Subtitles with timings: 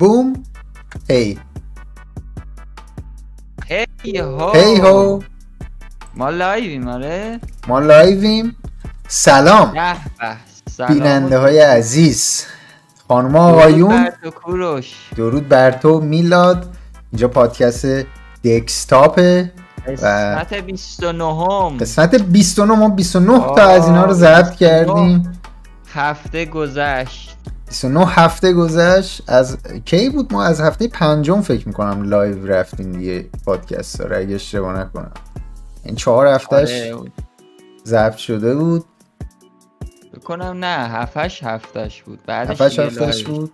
[0.00, 0.32] بوم
[1.10, 1.38] هی
[3.66, 5.20] هی هو هی هو
[6.14, 7.40] ما live یم آره.
[7.68, 8.56] ما live یم.
[9.08, 9.72] سلام.
[9.72, 9.96] به
[10.70, 10.94] سلام.
[10.94, 12.46] بیننده های عزیز.
[13.08, 14.08] خانم آقایون.
[15.16, 16.76] درود بر تو میلاد.
[17.12, 17.86] اینجا پادکست
[18.44, 19.52] دکستاپه
[19.86, 24.56] قسمت 29 هم قسمت 29 ما 29 تا از اینا رو ضبط 29.
[24.58, 25.40] کردیم.
[25.94, 27.36] هفته گذشت.
[27.70, 29.22] 29 هفته گذشت.
[29.30, 34.34] از کی بود؟ ما از هفته پنجم فکر می‌کنم live رفتیم دیگه پادکست داره اگه
[34.34, 35.12] اشتباه نکنم.
[35.84, 37.12] این چهار هفتهش آره
[37.86, 38.84] ضبط شده بود.
[40.14, 42.18] بکنم نه هفتش هفتش بود.
[42.26, 43.38] بعدش هفتش live.
[43.38, 43.52] بود؟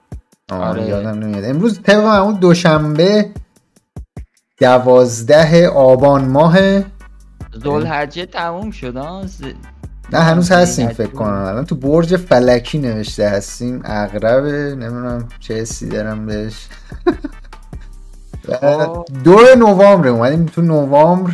[0.50, 0.82] آره.
[0.88, 1.44] یادم نمیاد.
[1.44, 3.30] امروز طبق معمول دوشنبه
[4.60, 6.58] دوازده آبان ماه.
[7.64, 8.96] ذوالحجه تموم شد
[10.12, 11.32] نه هنوز هستیم فکر کنم.
[11.32, 13.82] الان تو برج فلکی نوشته هستیم.
[13.84, 16.66] عقربه نمی‌دونم چه حسی دارم بهش.
[18.60, 19.06] خب.
[19.24, 21.32] دو نوامبر اومدیم تو نوامبر.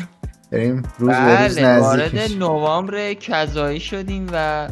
[0.51, 2.33] داریم روز روز بله نزدیک وارد.
[2.39, 4.69] نوامبر کذایی شدیم و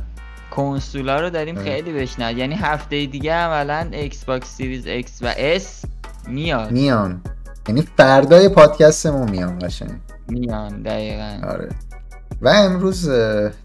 [0.50, 1.56] کنسولا رو داریم.
[1.56, 5.88] خیلی بشند یعنی هفته دیگه عملا Xbox Series X و S
[6.28, 6.70] میاد.
[6.70, 7.20] میان.
[7.68, 9.90] یعنی فردای پادکست ما میان قشنگ.
[10.28, 11.38] میان دقیقا.
[11.48, 11.68] آره.
[12.42, 13.08] و امروز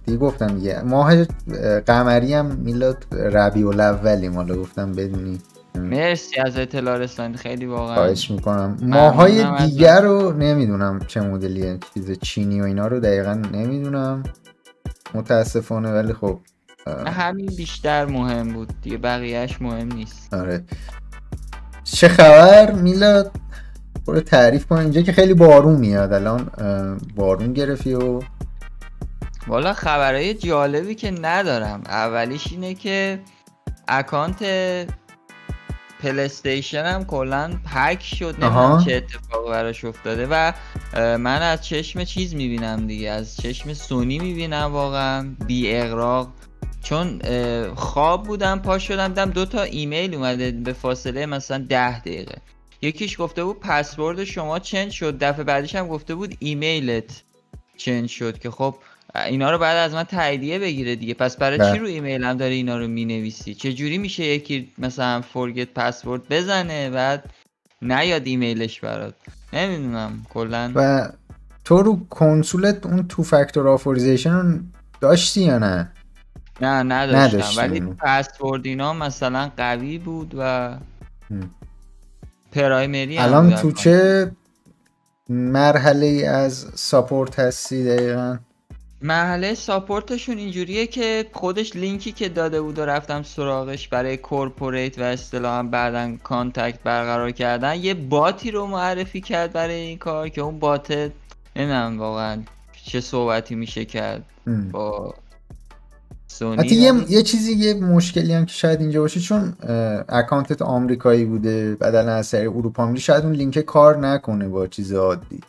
[0.06, 5.40] دیگه گفتم دیگه ماه اه، قمری هم میلاد ربیع الاولیم حالا گفتم بدونی.
[5.76, 7.96] مرسی از اطلاع رسانی خیلی واقعا.
[7.96, 8.78] خواهش می‌کنم.
[8.82, 9.58] ماهای.
[9.58, 14.24] دیگر رو نمی‌دونم چه مدلیه چیز چینی و اینا رو دقیقا نمی‌دونم.
[15.14, 16.40] متاسفانه ولی خب
[17.08, 20.34] همین بیشتر مهم بود دیگه بقیهش مهم نیست.
[20.34, 20.64] آره.
[21.84, 23.32] چه خبر؟ میلاد
[24.08, 26.50] برو تعریف کن اینجا که خیلی بارون میاد الان
[27.16, 28.20] بارون گرفی و
[29.48, 31.82] والا خبرهای جالبی که ندارم.
[31.86, 33.20] اولیش اینه که
[33.88, 34.44] account
[36.00, 38.36] PlayStation هم کلا هک شد.
[38.44, 40.54] نمی‌دونم چه اتفاقی براش افتاده و
[40.94, 43.10] من از چشم چیز می‌بینم دیگه.
[43.10, 46.28] از چشم سونی می‌بینم واقعا بی اغراق
[46.84, 47.22] چون
[47.76, 52.38] خواب بودم پا شدم دیدم دو تا ایمیل اومده به فاصله مثلا ده دقیقه.
[52.82, 55.18] یکیش گفته بود پسورد شما change شد.
[55.20, 57.22] دفعه بعدیش هم گفته بود ایمیلت
[57.78, 58.76] change شد که خب
[59.16, 61.72] اینا رو بعد از من تاییدیه بگیره دیگه پس برای بله.
[61.72, 66.22] چی رو ایمیل هم داری اینا رو می‌نویسی چه جوری میشه یکی مثلا forget password
[66.30, 67.30] بزنه بعد
[67.82, 69.14] نیاد ایمیلش برات
[69.54, 71.10] نمی‌دونم کلا و
[71.66, 74.64] تو رو کنسولت اون two factor authorization
[75.02, 75.92] داشتی یا نه
[76.62, 77.80] نه نداشتم نداشتی ولی.
[77.80, 80.76] پسورد اینا مثلا قوی بود و.
[82.52, 83.72] primary الان تو.
[83.72, 84.32] چه
[85.30, 88.38] مرحله ای از support هستی دقیقا
[89.06, 95.00] مرحله support شون اینجوریه که خودش لینکی که داده بود و رفتم سراغش برای corporate
[95.00, 100.30] و اصطلاحا بعدا contact برقرار کردن یه bot ی رو معرفی کرد برای این کار
[100.30, 100.92] که اون bot
[101.56, 102.44] نمی‌دونم واقعا
[102.86, 104.26] چه صحبتی میشه کرد.
[104.72, 105.14] با
[106.28, 106.58] سونی.
[106.62, 109.54] حتی یه, ولی- یه چیزی یه مشکلی هم که شاید اینجا باشه چون
[110.10, 114.94] اکانتت آمریکایی بوده الان از طریق اروپا میری شاید اون لینک کار نکنه با چیز
[114.94, 115.40] عادی.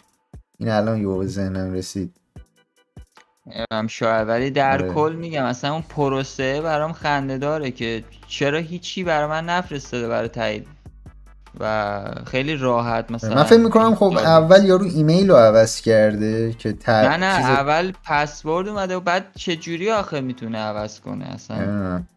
[0.59, 2.26] این الان یه به ذهنم رسید.
[3.47, 4.93] نمی‌دونم شاید ولی در آره.
[4.93, 10.29] کل میگم اصلا اون پروسه برام خنده داره که چرا هیچی برای من نفرستاده برای
[10.29, 10.67] تایید
[11.61, 14.17] و خیلی راحت مثلا من فکر می‌کنم خب.
[14.17, 17.09] اول یارو ایمیل رو عوض کرده که تر...
[17.09, 21.57] نه نه چیز- اول پسورد اومده و بعد چه جوری آخه می‌تونه عوض کنه اصلا
[21.57, 22.09] نمی‌دونم.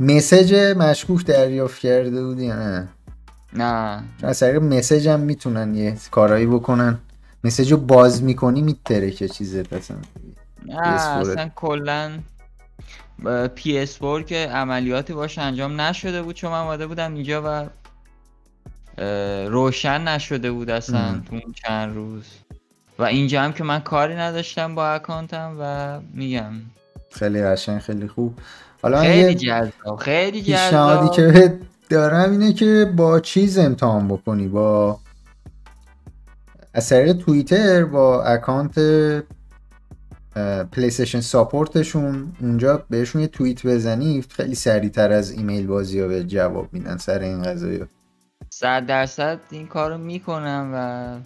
[0.00, 2.88] مسیج مشکوک دریافت کرده بودی یا نه
[3.52, 6.98] نه از طریق مسیج هم می‌تونن یه کارایی بکنن
[7.44, 9.96] مسیج رو باز می‌کنی میتره که چیزت اصلا
[10.66, 12.18] نه PS4 اصلا کلا
[13.56, 17.68] PS4 که عملیاتی باش انجام نشده بود چون من اومده بودم اینجا و
[19.48, 21.20] روشن نشده بود اصلا.
[21.28, 22.24] تو اون چند روز.
[22.98, 26.52] و اینجا هم که من کاری نداشتم با اکانتم و میگم.
[27.10, 28.38] خیلی قشنگ خیلی خوب.
[28.82, 31.12] حالا خیلی جذاب خیلی جذاب.
[31.12, 31.58] که
[31.90, 34.98] دارم اینه که با چیز امتحان بکنی با
[36.74, 38.74] از طریق توییتر با اکانت
[40.72, 46.68] پلیستشن ساپورتشون اونجا بهشون یه توییت بزنی خیلی سریعتر از ایمیل بازی ها به جواب
[46.72, 47.80] میدن سر این قضایی
[48.50, 51.18] صد درصد این کارو می‌کنم و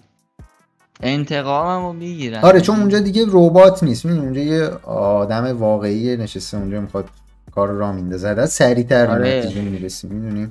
[1.02, 2.44] انتقامم رو می‌گیرم.
[2.44, 4.04] آره چون اونجا دیگه ربات نیست.
[4.04, 7.08] می‌دونی اونجا یه آدم واقعی نشسته اونجا می‌خواد
[7.54, 8.28] کار را میندازه.
[8.28, 9.38] حداقل سریعتر آره.
[9.38, 10.48] نتیجه می‌رسی می‌دونی؟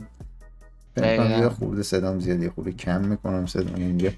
[0.98, 1.24] دقیقاً.
[1.24, 4.10] یه خورده صدام زیادی خورده کم می‌کنم صدام اینجا.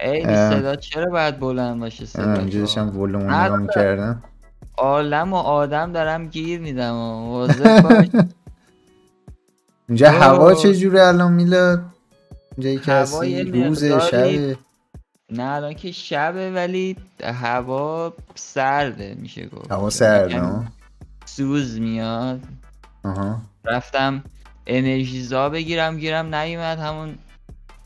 [0.00, 0.50] خیلی اه.
[0.50, 4.22] صدا چرا باید بلند باشه صدا اینجا داشتم ولوم می‌کردم.
[4.76, 8.04] عالم و آدم دارم گیر میدم و واضح
[9.88, 10.10] اینجا.
[10.10, 11.82] هوا چجوره الان میلاد؟
[12.58, 14.56] اینجا هستی روز شب.
[15.30, 19.72] نه الان که شبه ولی هوا سرده میشه گفت.
[19.72, 20.64] هوا سرد یکم ها؟
[21.24, 22.40] سوز میاد.
[23.04, 23.36] آها.
[23.64, 24.24] رفتم
[24.66, 27.14] انرژیزا بگیرم گیرم نیومد همون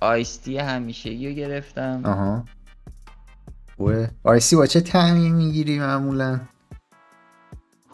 [0.00, 2.00] آیستی همیشگی رو گرفتم.
[2.04, 2.44] آها.
[3.76, 6.40] خوبه آیسی با چه تعمی می‌گیری معمولا؟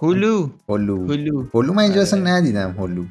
[0.03, 2.03] هلو هلو هلو هلو من اینجا آره.
[2.09, 3.03] اصلا ندیدم هلو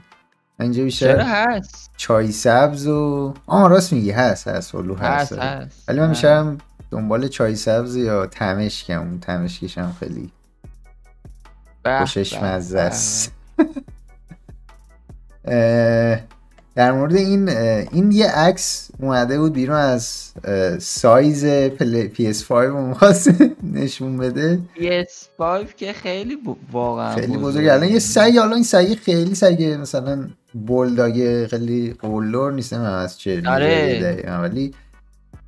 [0.60, 4.12] من اینجا چرا بیشتر هست؟ چای سبز و آه راست میگی.
[4.12, 4.76] هست هست.
[4.76, 5.44] هلو هست هست آره.
[5.44, 5.90] هست.
[5.90, 6.10] ولی من.
[6.10, 6.58] بیشترم
[6.92, 9.00] دنبال چای سبز یا تمشکم.
[9.00, 10.32] اون تمشکشم خیلی
[11.84, 12.80] به، خوشش مزه.
[12.80, 13.32] است.
[16.76, 17.50] در مورد این
[17.92, 20.32] این یه عکس اومده بود بیرون از
[20.80, 22.08] سایز پل...
[22.08, 23.30] PS5 رو می‌خواست
[23.74, 24.60] نشون بده.
[24.76, 27.38] PS5 که خیلی ب- واقعا خیلی.
[27.38, 27.74] بزرگه.
[27.74, 33.20] الان یه سعی حالا این سعی خیلی سعی مثلا بولداگ خیلی قلور نیست نمی‌دونم از
[33.20, 34.24] چه آره.
[34.42, 34.74] ولی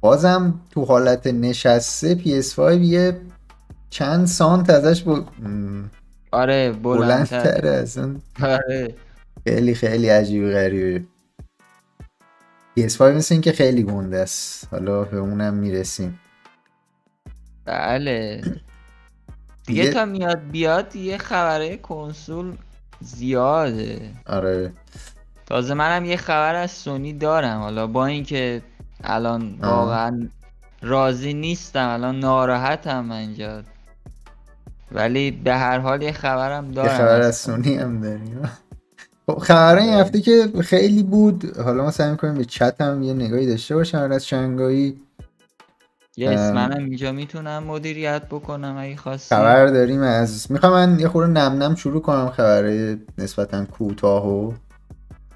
[0.01, 3.18] بازم تو حالت نشسته PS5 یه
[3.89, 5.24] چند سانت ازش ب...
[6.31, 7.39] آره بلندتر.
[7.42, 7.69] بلندتره.
[7.69, 8.95] اصلا آره.
[9.48, 11.06] خیلی خیلی عجیب غریبه.
[12.80, 14.68] PS5 مثل این که خیلی گنده است.
[14.72, 16.19] حالا به اونم می‌رسیم.
[17.66, 18.42] بله.
[19.66, 22.56] دیگه دیگه- تا میاد بیاد یه خبره کنسول
[23.01, 24.12] زیاده.
[24.25, 24.72] آره.
[25.45, 27.60] تازه منم یه خبر از سونی دارم.
[27.62, 28.62] حالا با اینکه
[29.04, 29.57] الان.
[29.62, 30.28] واقعا
[30.81, 33.63] راضی نیستم الان ناراحتم من اینجا.
[34.92, 36.98] ولی به هر حال یه خبرم یه دارم.
[36.98, 38.50] خبر از سونی هم داریم.
[39.39, 41.57] خبر این هفته که خیلی بود.
[41.57, 45.01] حالا ما سعی می‌کنیم به چت هم یه نگاهی داشته باشم از شنگایی.
[46.18, 46.54] یس ام.
[46.56, 49.36] منم اینجا می‌تونم مدیریت بکنم اگه خواستی.
[49.36, 54.51] خبر داریم از می‌خوام من یه خورده نم نم شروع کنم خبره نسبتا کوتاه و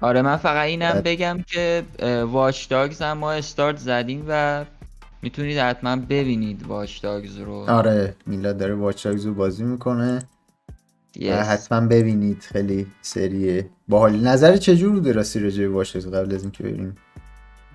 [0.00, 1.82] آره من فقط اینم بعد- بگم که
[2.30, 4.64] واچ داگز هم ما استارت زدیم و
[5.22, 7.54] می‌تونید حتما ببینید واچ داگز رو.
[7.70, 10.18] آره میلاد داره واچ داگز رو بازی می‌کنه.
[11.16, 13.70] و یس حتما ببینید خیلی سریه.
[13.88, 14.16] باحال.
[14.16, 16.94] نظر چجور بوده راستی راجع به قبل از اینکه بریم؟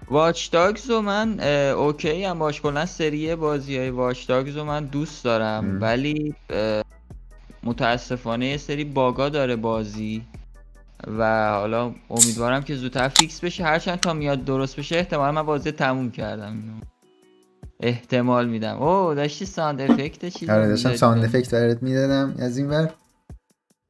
[0.10, 1.40] Watch Dogs رو من
[1.70, 5.66] اوکی هم باش کلا سری بازی های Watch Dogs رو من دوست دارم.
[5.66, 5.82] م.
[5.82, 6.36] ولی
[7.64, 10.22] متاسفانه یه سری bug ا داره بازی
[11.08, 13.64] و حالا امیدوارم که زودتر fix بشه.
[13.64, 16.74] هرچند تا میاد درست بشه احتمال من بازی تموم کردم اینو.
[17.80, 18.78] احتمال میدم.
[18.82, 22.36] او داشتی sound effect چیزی آره داشتم به- effect برات می‌دادم.
[22.40, 22.90] از این very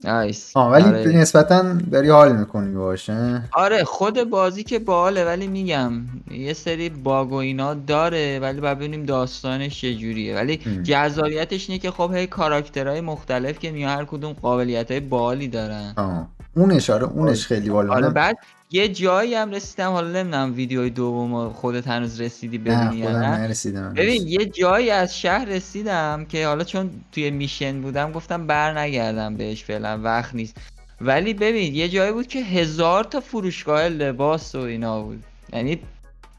[0.03, 0.57] nice.
[0.57, 1.17] آه ولی آره.
[1.17, 3.41] نسبتا داری حال می‌کنی باشه.
[3.53, 5.91] آره خود بازی که باحاله ولی میگم
[6.31, 10.57] یه سری باگ و اینا داره ولی باید ببینیم داستانش چجوریه ولی.
[10.83, 15.93] جذابیتش اینه که خب هی کاراکترهای مختلف که میان هر کدوم قابلیت های باحالی دارن.
[15.97, 16.27] آه.
[16.55, 17.93] اونش آره اونش خیلی بالا.
[17.93, 18.37] آره بعد
[18.75, 23.19] یه جایی هم رسیدم حالا نمی‌دونم ویدیوی دوم خودت هنوز رسیدی نه ببینی یا خودم
[23.19, 23.37] نه.
[23.37, 23.93] نرسیدم.
[23.93, 29.35] ببین یه جایی از شهر رسیدم که حالا چون توی میشن بودم گفتم بر نگردم
[29.35, 30.57] بهش فعلا وقت نیست.
[31.01, 35.23] ولی ببین یه جایی بود که هزار تا فروشگاه لباس و اینا بود.
[35.53, 35.79] یعنی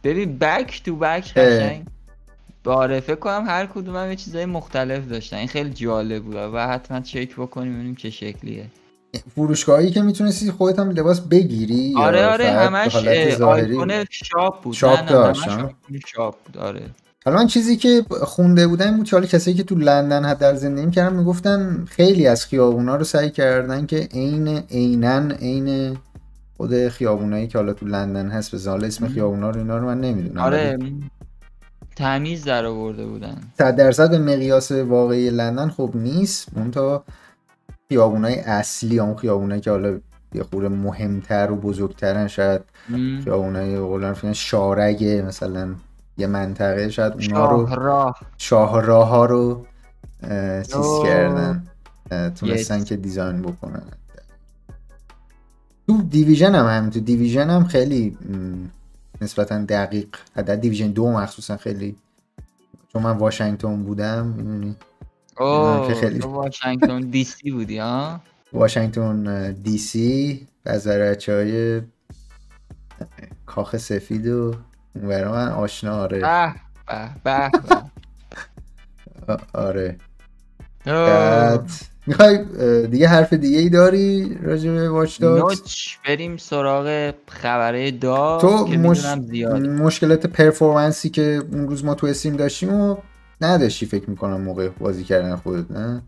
[0.05, 1.35] ببین بک تو بک.
[1.35, 1.87] قشنگ.
[2.65, 5.37] آره فکر کنم هر کدوم هم یه چیزای مختلف داشتن.
[5.37, 6.35] این خیلی جالب بود.
[6.35, 8.67] و حتما چک بکنیم ببینیم چه شکلیه.
[9.35, 12.97] فروشگاهی که می‌تونستی خودت هم لباس بگیری آره آره همش
[13.41, 14.75] آیکون شاپ بود.
[14.75, 15.49] شاپ داشت،
[16.07, 16.83] شاپ بود آره.
[17.25, 20.39] حالا من چیزی که خونده بودم این بود که حالا کسایی که تو لندن حد
[20.39, 25.99] در زندگی می‌کردن می‌گفتن خیلی از خیابونا رو سعی کردن که عین عینن عین
[26.57, 29.09] خود خیابونایی که حالا تو لندن هست به حالا اسم.
[29.09, 30.43] خیابونا رو اینا رو من نمی‌دونم.
[30.43, 30.79] آره
[31.97, 33.41] تمیز در آورده بودن.
[33.59, 36.49] صد درصد به مقیاس واقعی لندن خب نیست.
[36.57, 37.05] اون تا
[37.89, 39.99] خیابونای اصلی اون خیابونایی که حالا
[40.35, 42.63] یه خورده مهمتر و بزرگترن شاید.
[43.25, 45.75] خیابونای قولن فیلم شارگه مثلا
[46.19, 49.67] یه منطقه شاید اونا رو شاهراه شاهراه ها رو
[50.63, 51.03] چیز.
[51.05, 51.67] کردن
[52.35, 52.85] تونستن.
[52.85, 53.83] که دیزاین بکنن
[55.87, 58.19] تو دیویژن هم همین تو دیویژن هم خیلی
[59.21, 61.97] نسبتا دقیق حداقل دیویژن دو مخصوصا خیلی
[62.93, 64.77] چون من واشنگتن بودم می‌دونی
[65.39, 68.21] اوه خیلی- واشنگتن دی سی بودی ها؟
[68.53, 71.81] واشنگتن دی سی بچه های
[73.47, 74.55] کاخ سفید و
[74.95, 76.21] برای من آشنا آره.
[77.25, 77.51] به
[79.27, 79.97] به آره.
[80.85, 81.71] بعد
[82.07, 82.39] می‌خوای
[82.87, 88.79] دیگه حرف دیگه ای داری راجع به واچ نوچ بریم سراغ خبره داغ تو که
[88.79, 89.15] مش...
[89.17, 89.67] زیاد.
[89.67, 92.97] مشکلات پرفورمنسی که اون روز ما تو استیم داشتیم و
[93.41, 96.03] نداشتی فکر می‌کنم موقع بازی کردن خودت نه؟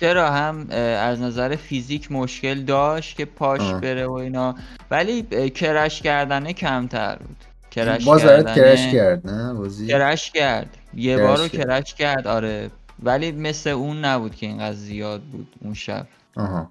[0.00, 0.66] چرا هم
[0.98, 3.80] از نظر فیزیک مشکل داشت که پاش آه.
[3.80, 4.54] بره و اینا
[4.90, 7.36] ولی کرش کردنه کمتر بود.
[7.70, 10.76] crash باز کردنه crash کرد نه بازی؟ crash کرد.
[10.94, 11.66] یه crash بار رو کرد.
[11.66, 12.70] crash کرد آره.
[13.02, 16.06] ولی مثل اون نبود که اینقدر زیاد بود اون شب.
[16.36, 16.70] آها.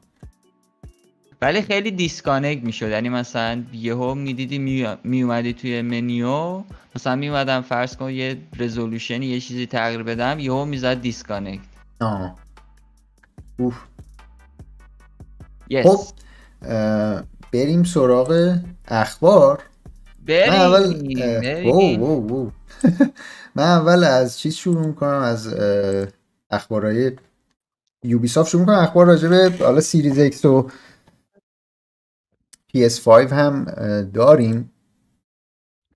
[1.42, 2.90] ولی خیلی disconnect می‌شد.
[2.90, 4.58] یعنی مثلا یهو می‌دیدی
[5.04, 6.64] می اومدی توی منیو
[6.96, 11.64] مثلا می اومدم فرض کن یه resolution ی یه چیزی تغییر بدم یهو می‌زد دیسکانکت
[12.02, 12.36] آها
[13.60, 13.76] اوف.
[15.70, 16.00] yes خب
[17.54, 19.64] بریم سراغ اخبار.
[20.28, 21.70] من اول بریم بریم.
[21.70, 22.50] وو وو وو.
[23.56, 25.56] من اول از چیز شروع می‌کنم از
[26.50, 27.12] اخبارهای
[28.04, 28.78] Ubisoft شروع می‌کنم.
[28.78, 30.70] اخبار راجع به حالا Series X و
[32.74, 33.66] PS5 هم
[34.14, 34.72] داریم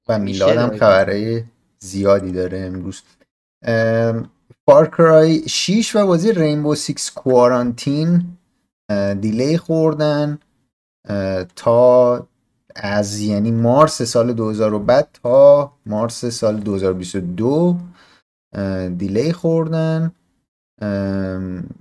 [0.07, 0.77] و میلاد هم.
[0.77, 1.43] خبرهای
[1.79, 3.01] زیادی داره امروز
[4.65, 8.37] Far Cry 6 و بازی Rainbow 6 Quarantine
[9.21, 10.39] delay خوردن
[11.55, 12.27] تا
[12.75, 17.77] از یعنی مارس سال 2000 و بعد تا مارس سال 2022
[18.53, 20.11] اه، delay خوردن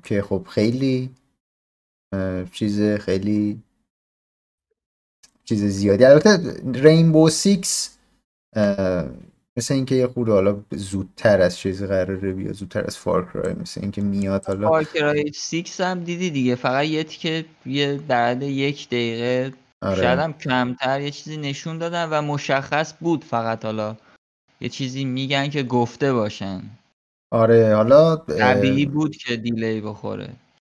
[0.02, 1.10] که خب خیلی
[2.52, 3.62] چیز خیلی
[5.44, 6.04] چیز زیادی.
[6.04, 7.98] البته Rainbow Six
[9.56, 13.80] مثل اینکه یه خورده حالا زودتر از چیز قراره بیاد زودتر از Far Cry مثل
[13.80, 14.68] اینکه میاد حالا.
[14.68, 20.02] فارکرای 6 هم دیدی دیگه فقط یه که یه بعد یک دقیقه آره.
[20.02, 23.96] شاید هم کمتر یه چیزی نشون دادن و مشخص بود فقط حالا.
[24.60, 26.62] یه چیزی میگن که گفته باشن.
[27.30, 30.28] آره حالا طبیعی بود که delay بخوره.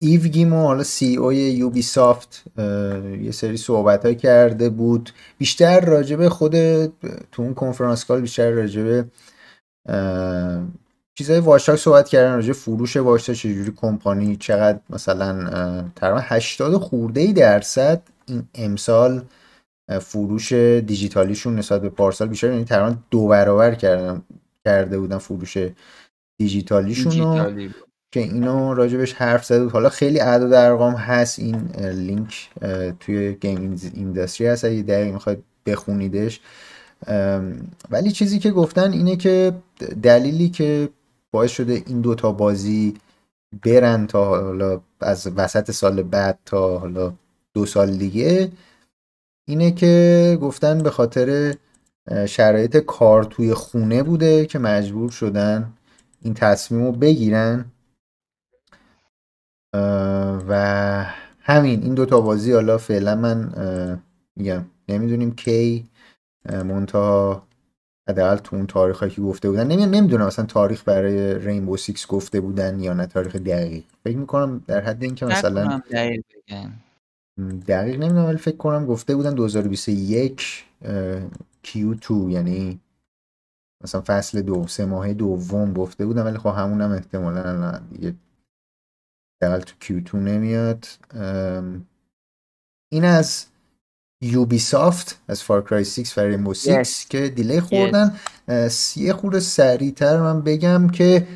[0.03, 2.45] این گیمو حالا CEO یوبی سافت
[3.23, 6.53] یه سری صحبت کرده بود بیشتر راجبه خود
[7.33, 9.05] تو اون conference call بیشتر راجبه
[11.15, 15.33] چیزای واشتاک صحبت کردن راجع فروش واشتاک چجوری کمپانی چقدر مثلا
[15.97, 19.25] تقریبا 80 خورده ای درصد این امسال
[20.01, 24.23] فروش دیجیتالیشون نسبت به پارسال بیشتر یعنی تقریبا دو برابر کردن
[24.67, 25.57] کرده بودن فروش
[26.41, 27.13] دیجیتالیشون.
[28.13, 29.73] که اینو راجبش حرف بود.
[29.73, 32.51] حالا خیلی اعداد ارقام هست این لینک
[33.01, 34.65] توی گیم اینداستری هست.
[34.65, 36.41] اگه دقیق می‌خواید بخونیدش.
[37.91, 39.53] ولی چیزی که گفتن اینه که
[40.03, 40.89] دلیلی که
[41.31, 42.95] باعث شده این دوتا بازی
[43.65, 47.13] برن تا حالا از وسط سال بعد تا حالا
[47.55, 48.53] دو سال دیگه
[49.49, 51.55] اینه که گفتن به خاطر
[52.29, 55.73] شرایط کار توی خونه بوده که مجبور شدن
[56.23, 57.65] این تصمیم رو بگیرن
[60.49, 60.53] و
[61.41, 63.53] همین این دوتا بازی حالا فعلا من
[64.37, 65.87] میگم نمی‌دونیم کی
[66.47, 67.43] منتها
[68.09, 72.41] حداقل تو اون تاریخ که گفته بودن نمی نمی‌دونم مثلا تاریخ برای رینبو سیکس گفته
[72.41, 75.83] بودن یا نه تاریخ دقیق فکر می‌کنم در حد اینکه مثلا
[77.69, 80.65] دقیق نمی‌دونم ولی فکر کنم گفته بودن 2021
[81.65, 82.81] Q2 یعنی
[83.85, 88.15] مثلا فصل دو سه ماهه دوم گفته بودن ولی خب همون هم احتمالا دیگه
[89.43, 90.87] حداقل تو Q2 نمیاد
[92.93, 93.47] این از
[94.25, 97.09] یوبی سافت از فارکرای 6 و ریمبو 6 Yes.
[97.09, 98.15] که delay خوردن
[98.49, 101.27] اه، یه خورده سریعتر من بگم که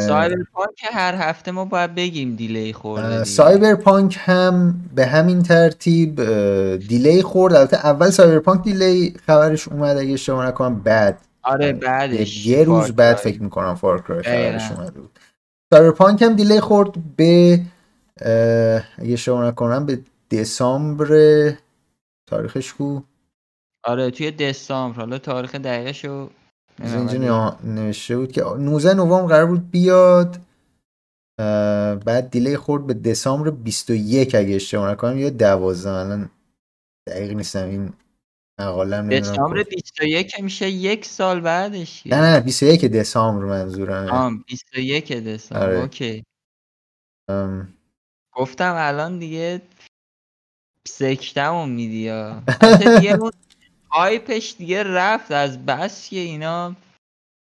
[0.00, 3.24] سایبرپانک هر هفته ما باید بگیم delay خورده دیگه.
[3.24, 6.14] سایبرپانک هم به همین ترتیب
[6.76, 12.64] delay خورد البته اول سایبرپانک delay خبرش اومد اگه اشتباه نکنم بعد آره بعدش یه
[12.64, 13.16] روز بعد.
[13.16, 14.22] فکر می‌کنم فارکرای.
[14.22, 15.15] خبرش اومده بود
[15.74, 17.60] سایبرپانک هم delay خورد به
[18.98, 21.08] اگه اشتباه نکنم به دسامبر
[22.30, 23.00] تاریخش کو؟
[23.84, 26.30] آره توی دسامبر حالا تاریخ دقیقشو
[26.78, 30.38] از اینجا نوشته بود که 19 نوامبر قرار بود بیاد
[32.04, 36.30] بعد delay خورد به دسامبر 21 اگه اشتباه نکنم یا 12 الان
[37.08, 37.92] دقیق نیستم این
[38.58, 44.10] نمی‌دونم دسامبر کجا- 21 میشه یک سال بعدش نه نه 21 دسامبر منظورمه.
[44.10, 45.80] آم 21 دسامبر آره.
[45.80, 46.24] اوکی.
[47.28, 47.74] ام،
[48.32, 49.62] گفتم الان دیگه
[50.88, 52.10] سکتمون میدی.
[52.10, 53.32] البته دیگه اون
[53.90, 56.76] hype ش دیگه رفت از بس که اینا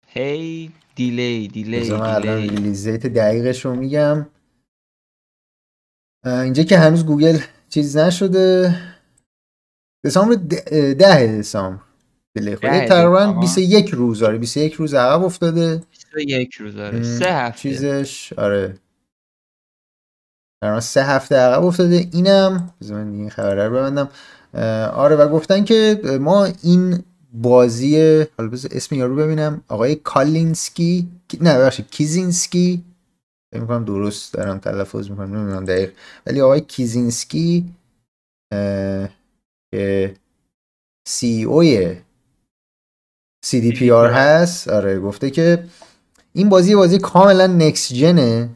[0.06, 2.48] هی delay delay الان delay.
[2.48, 4.26] release date دقیقش رو میگم.
[6.24, 7.38] اینجا که هنوز گوگل
[7.68, 8.74] چیز نشده.
[10.04, 11.80] دسامبر ده دسامبر
[12.36, 12.56] ده یه
[12.88, 13.40] تقریبا دسامبر.
[13.40, 15.82] 21 روز آره 21 روز عقب افتاده.
[16.16, 17.58] یک روز آره سه هفته.
[17.60, 18.78] چیزش آره.
[20.62, 22.06] تقریبا سه هفته عقب افتاده.
[22.12, 24.08] اینم من این خبره رو ببندم.
[24.94, 27.96] آره و گفتن که ما این بازی
[28.38, 29.62] حالا بذار اسم یارو ببینم.
[29.68, 32.84] آقای کالینسکی کی- نه ببخشید کیزینسکی.
[33.52, 35.92] فکر می‌کنم درست دارم تلفظ می‌کنم نمی‌دونم دقیق.
[36.26, 37.74] ولی آقای کیزینسکی
[39.70, 40.14] که
[41.08, 41.96] سی اوی
[43.46, 44.68] CDPR هست.
[44.68, 45.64] آره گفته که
[46.32, 48.50] این بازی بازی کاملا نکس جنه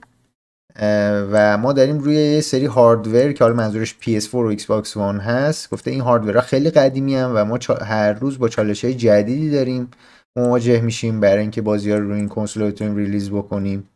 [1.33, 5.71] و ما داریم روی یه سری هاردور که حالا منظورش PS4 و Xbox One هست.
[5.71, 9.90] گفته این هاردورها خیلی قدیمی هم و ما هر روز با چالش های جدیدی داریم
[10.37, 13.88] مواجه میشیم برای اینکه بازی ها رو روی این کنسول بتونیم release بکنیم.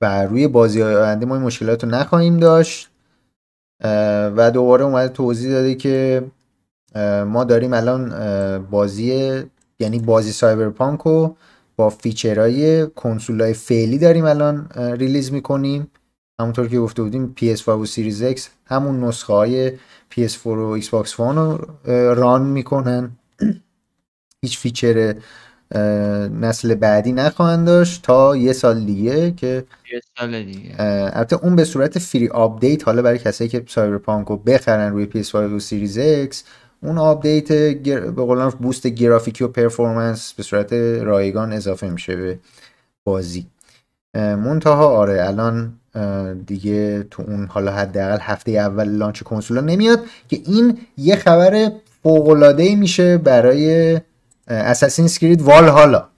[0.00, 2.90] و روی بازی آینده ما این مشکلات رو نخواهیم داشت.
[4.36, 6.24] و دوباره اومده توضیح داده که
[7.26, 8.08] ما داریم الان
[8.70, 9.42] بازی
[9.78, 11.36] یعنی بازی سایبرپانک رو
[11.76, 15.90] با feature های کنسول های فعلی داریم الان release می‌کنیم.
[16.40, 19.72] همونطور که گفته بودیم PS5 و Series X همون نسخه های
[20.12, 21.58] PS4 و Xbox One رو
[22.14, 23.10] run می‌کنن.
[24.42, 25.14] هیچ feature
[26.40, 30.74] نسل بعدی نخواهند داشت تا یه سال دیگه که یه سال دیگه.
[30.78, 35.34] البته اون به صورت free update حالا برای کسایی که سایبرپانک رو بخرن روی PS5
[35.34, 36.36] و Series X
[36.82, 37.52] اون update
[37.82, 42.38] به قول boost گرافیکی و performance به صورت رایگان اضافه میشه به
[43.04, 43.46] بازی.
[44.14, 45.80] منتها آره الان
[46.46, 51.70] دیگه تو اون حالا حداقل هفته اول launch کنسولا نمیاد که این یه خبر
[52.02, 54.00] خوب میشه برای
[54.48, 56.08] اساسینز کرید والهالا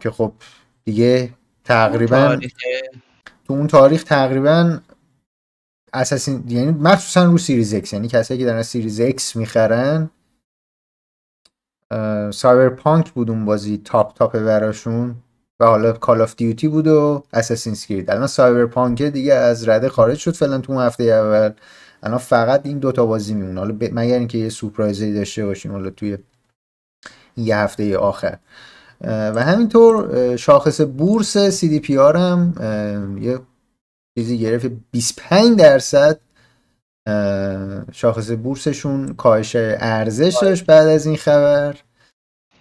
[0.00, 0.32] که خب
[0.84, 1.32] دیگه
[1.64, 2.40] تقریبا
[3.46, 4.80] تو اون تاریخ تقریبا
[5.92, 10.10] اساسین یعنی مخصوصا رو Series X یعنی کسایی که دارن Series X می‌خرن
[12.30, 15.16] سایبر پانک بود اون بازی top top براشون
[15.60, 19.88] و حالا کال آف دیوتی بود و اساسینز کرید الان سایبر پانک دیگه از رده
[19.88, 20.34] خارج شد.
[20.34, 21.52] فعلا تو اون هفته اول
[22.02, 23.60] الان فقط این دوتا بازی میمونه.
[23.60, 23.88] حالا ب...
[23.92, 26.18] مگر اینکه یه surprise ی داشته باشیم حالا توی
[27.36, 28.38] یه هفته آخر.
[29.04, 33.38] و همینطور شاخص بورس CDPR هم یه
[34.18, 34.70] چیزی گرفت.
[34.90, 36.20] 25 درصد
[37.92, 41.76] شاخص بورسشون کاهش ارزش داشت بعد از این خبر.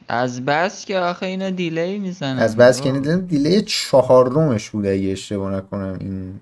[0.08, 5.12] از بس که آخه اینا delay می‌زنن از بس که delay, delay چهارمش بود اگه
[5.12, 6.40] اشتباه نکنم این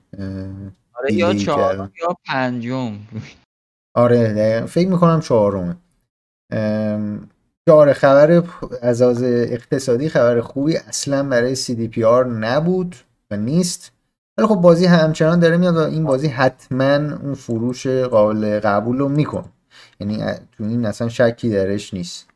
[0.99, 2.99] آره یا چهارم یا پنجم.
[3.95, 5.75] آره فکر می‌کنم چهارمه.
[7.69, 8.43] آره خبر
[8.81, 12.95] از از اقتصادی خبر خوبی اصلا برای CDPR نبود
[13.31, 13.91] و نیست.
[14.37, 19.09] ولی خب بازی همچنان داره میاد و این بازی حتما اون فروش قابل قبول رو
[19.09, 19.45] میکن
[19.99, 22.29] یعنی تو این اصلا شکی درش نیست.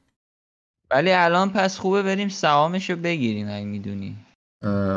[0.91, 4.15] ولی الان پس خوبه بریم سهامش رو بگیریم اگه می‌دونی.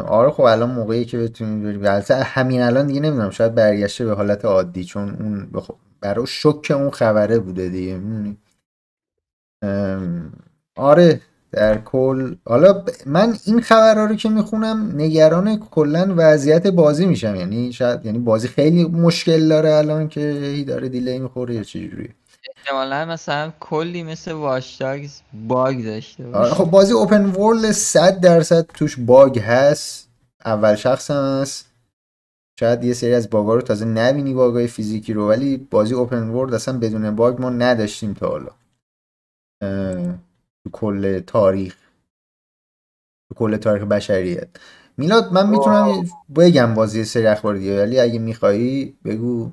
[0.07, 2.03] آره خب الان موقعی که بتونیم بریم.
[2.11, 5.51] همین الان دیگه نمی‌دونم شاید برگشته به حالت عادی چون اون
[6.01, 8.01] برای شک اون خبره بوده دیگه
[10.77, 11.21] آره
[11.53, 12.35] در کل.
[12.45, 17.37] حالا من این خبرها رو که می‌خونم نگران کلا وضعیت بازی میشم.
[17.37, 22.15] یعنی شاید یعنی بازی خیلی مشکل داره الان که هی داره دیلی می‌خوره یا چجوری
[22.57, 26.39] احتمالا مثلا کلی مثل واشتاگز باگ داشته باشه.
[26.39, 30.09] آره خب بازی open world 100 درصد توش bug هست.
[30.45, 31.67] اول شخص هم هست.
[32.61, 35.95] شاید یه سری از bug ا رو تازه نبینی bug ای فیزیکی رو ولی بازی
[35.95, 38.51] open world اصلا بدون bug ما نداشتیم تا حالا.
[40.65, 41.77] تو کل تاریخ.
[43.29, 44.49] تو کل تاریخ بشریت.
[44.97, 49.51] میلاد من می‌تونم بگم بازی سری اخبار دیگه ولی اگه میخوایی بگو.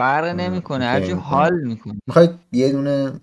[0.00, 1.98] فرق نمی‌کنه هرچی حال می‌کنه.
[2.06, 3.20] می‌خوای یه دونه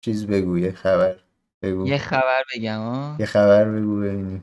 [0.00, 1.16] چیز بگو یه خبر
[1.62, 1.86] بگو.
[1.88, 4.42] یه خبر بگم ها یه خبر بگو ببینی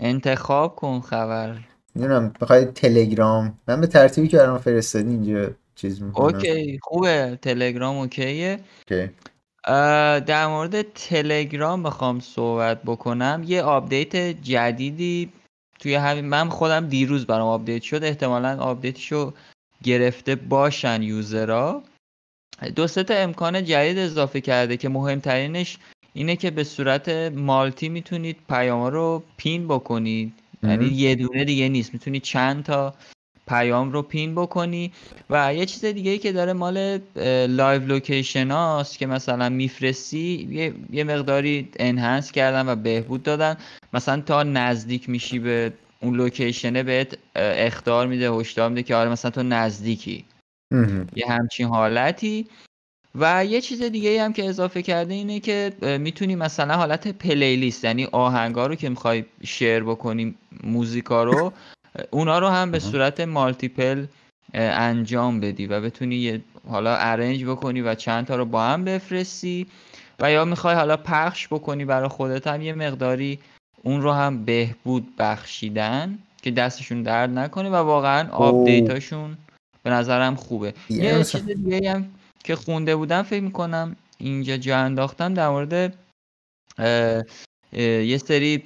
[0.00, 1.58] انتخاب کن خبر.
[1.94, 3.58] می‌دونم می‌خوای تلگرام.
[3.68, 6.24] من به ترتیبی که برام فرستادی اینجا چیز می‌کنم.
[6.24, 7.38] اوکی خوبه.
[7.42, 8.96] تلگرام okay ه.
[8.96, 9.10] okay.
[10.26, 13.42] در مورد تلگرام بخوام صحبت بکنم.
[13.46, 15.32] یه update جدیدی
[15.78, 18.04] توی همین من خودم دیروز برام update شد.
[18.04, 19.32] احتمالا update شو
[19.84, 21.82] گرفته باشن user ها.
[22.76, 25.78] دو تا امکان جدید اضافه کرده که مهمترینش
[26.12, 30.32] اینه که به صورت multi می‌تونید پیام رو pin بکنید.
[30.62, 31.92] یعنی یه دونه دیگه نیست.
[31.92, 32.94] می‌تونید چند تا
[33.48, 34.92] پیام رو pin بکنی.
[35.30, 37.00] و یه چیز دیگه ای که داره مال
[37.46, 43.56] live location هاست که مثلا میفرستی یه،, یه مقداری enhance کردن و بهبود دادن.
[43.92, 49.30] مثلا تا نزدیک میشی به اون لوکیشنه بهت اختار میده هشدار میده که آره مثلا
[49.30, 50.24] تو نزدیکی.
[51.16, 52.46] یه همچین حالتی.
[53.14, 58.04] و یه چیز دیگه هم که اضافه کرده اینه که می‌تونی مثلا حالت پلیلیست یعنی
[58.04, 60.34] آهنگا رو که می‌خوای شیر بکنی
[60.64, 61.52] موزیکا رو
[62.10, 64.06] اونا رو هم به صورت مالتیپل
[64.54, 69.66] انجام بدی و بتونی یه حالا ارنج بکنی و چند تا رو با هم بفرستی.
[70.20, 73.38] و یا می‌خوای حالا پخش بکنی برای خودت هم یه مقداری
[73.82, 79.36] اون رو هم بهبود بخشیدن که دستشون درد نکنه و واقعا آپدیتاشون
[79.82, 80.74] به نظرم خوبه.
[80.90, 82.06] یه چیز دیگه هم
[82.44, 85.94] که خونده بودم فکر می‌کنم اینجا جا انداختم در مورد
[87.72, 88.62] یه سری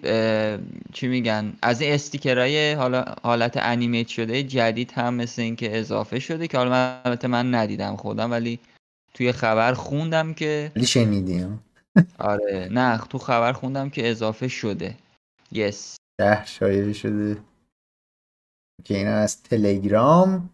[0.93, 6.49] چی میگن از این استیکرهای حالا حالت انیمیت شده جدید هم مثل اینکه اضافه شده
[6.49, 8.59] که حالا من البته من ندیدم خودم ولی
[9.15, 11.61] توی خبر خوندم که شنیدیم.
[12.19, 14.95] آره نه تو خبر خوندم که اضافه شده.
[15.55, 17.37] yes ده شایعه شده.
[18.85, 20.51] که اینا از تلگرام.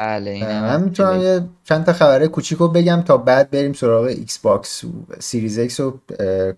[0.00, 4.88] بله من می‌تونم یه چند تا خبره کوچیکو بگم تا بعد بریم سراغ Xbox و
[5.18, 6.00] Series X و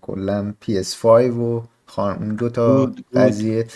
[0.01, 1.63] کلا PS 5 و
[1.97, 3.67] اون دو تا قضیه.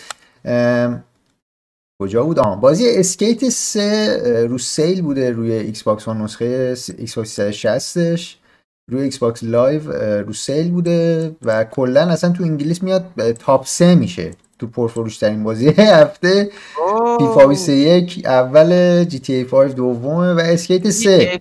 [2.02, 8.47] کجا بود؟ آن بازی Skate 3 رو sale بوده روی Xbox One نسخه Xbox 360
[8.88, 13.04] روی Xbox Live رو sale بوده و کلا اصلا تو انگلیس میاد
[13.38, 16.50] top 3 میشه تو پرفروش ترین بازی هفته.
[17.18, 21.40] فیفا 21 اول GTA 5 دومه و Skate 3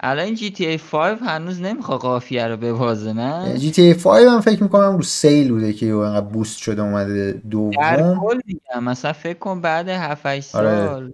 [0.00, 4.62] الان GTA 5 هنوز نمی‌خواد قافیه رو ببازه نه؟ جی تی ای 5 من فکر
[4.62, 7.70] می‌کنم رو sale بوده که انقدر boost شده اومده دوم.
[7.70, 11.12] در کل میگم مثلا فکر کن بعد 7 8 سال.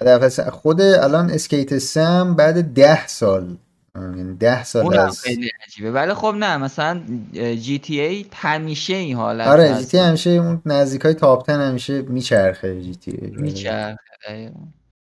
[0.00, 0.30] آره.
[0.50, 3.56] خود الان Skate 3 هم بعد 10 سال.
[3.94, 5.92] یعنی ده سال از خیلی عجیبه.
[5.92, 7.00] ولی خب نه مثلا
[7.34, 12.82] GTA همیشه این حالت آره جی تی همیشه اون نزدیک های top 10 همیشه میچرخه
[12.82, 13.30] GTA.
[13.30, 14.52] میچرخه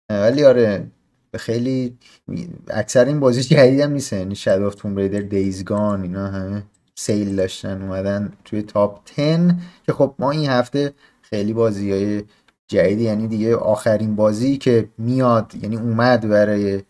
[0.09, 0.91] ولی آره
[1.37, 1.97] خیلی
[2.67, 4.13] اکثر این بازی جدید هم نیست.
[4.13, 6.63] یعنی Shadow of Tomb Raider Days Gone اینا همه
[6.95, 9.55] sale داشتن اومدن توی top 10
[9.85, 12.23] که خب ما این هفته خیلی بازی های
[12.67, 16.81] جدیدی یعنی دیگه آخرین بازی که میاد یعنی اومد برای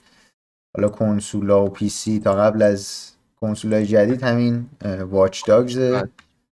[0.75, 4.65] حالا کنسولا و PC تا قبل از کنسولای جدید همین
[5.09, 6.09] Watch Dogs بله.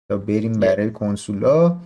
[0.09, 1.77] تا بریم برای کنسولا.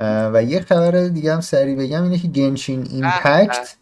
[0.00, 3.76] و یه خبر دیگه هم سریع بگم اینه که Genshin Impact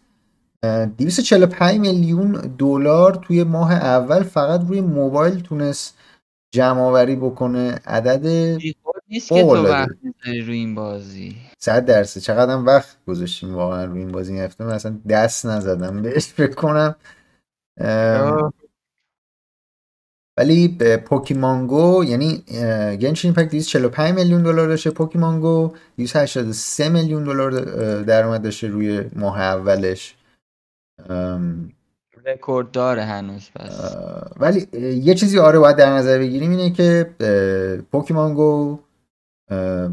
[0.97, 5.97] 245 میلیون دلار توی ماه اول فقط روی موبایل تونست
[6.51, 7.79] جمع آوری بکنه.
[7.85, 8.27] عدد
[9.07, 9.89] نیست که تو وقت
[10.25, 11.35] روی این بازی.
[11.59, 12.21] صد درصد.
[12.21, 14.39] چقدر وقت گذاشتیم واقعا روی این بازی.
[14.39, 16.95] هفته من اصلا دست نزدم بهش فکر کنم
[20.37, 22.43] ولی پوکیمانگو یعنی
[23.01, 27.51] گنشین ایمپکت 245 میلیون دلار داشته پوکیمانگو 283 میلیون دلار
[28.03, 30.15] درآمد داشته روی ماه اولش.
[32.25, 33.95] رکورد داره هنوز پس
[34.37, 34.67] ولی
[35.03, 37.09] یه چیزی آره باید در نظر بگیریم اینه که
[37.91, 38.79] Pokémon Go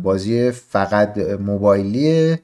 [0.02, 2.42] بازی فقط موبایلیه.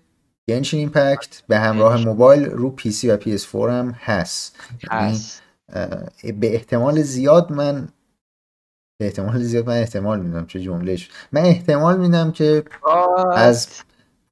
[0.48, 4.56] Genshin Impact به همراه موبایل رو PC و PS 4 هم هست.
[4.92, 5.20] یعنی
[6.40, 7.88] به احتمال زیاد من
[8.98, 11.10] به احتمال زیاد من احتمال میدم چه جملهش.
[11.32, 12.64] من احتمال میدم که
[13.34, 13.68] از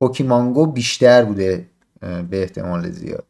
[0.00, 1.66] Pokémon Go بیشتر بوده
[2.00, 3.24] به احتمال زیاد.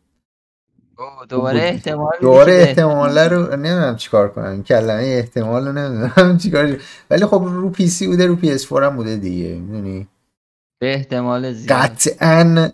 [1.28, 4.62] دوباره احتمال دوباره احتمال رو نمی‌دونم چیکار کنم.
[4.62, 9.16] کلمه احتمال رو نمی‌دونم چیکار ولی خب رو PC بوده رو PS 4 هم بوده
[9.16, 10.08] دیگه می‌دونی؟
[10.84, 11.78] به احتمال زیاد.
[11.78, 12.70] قطعا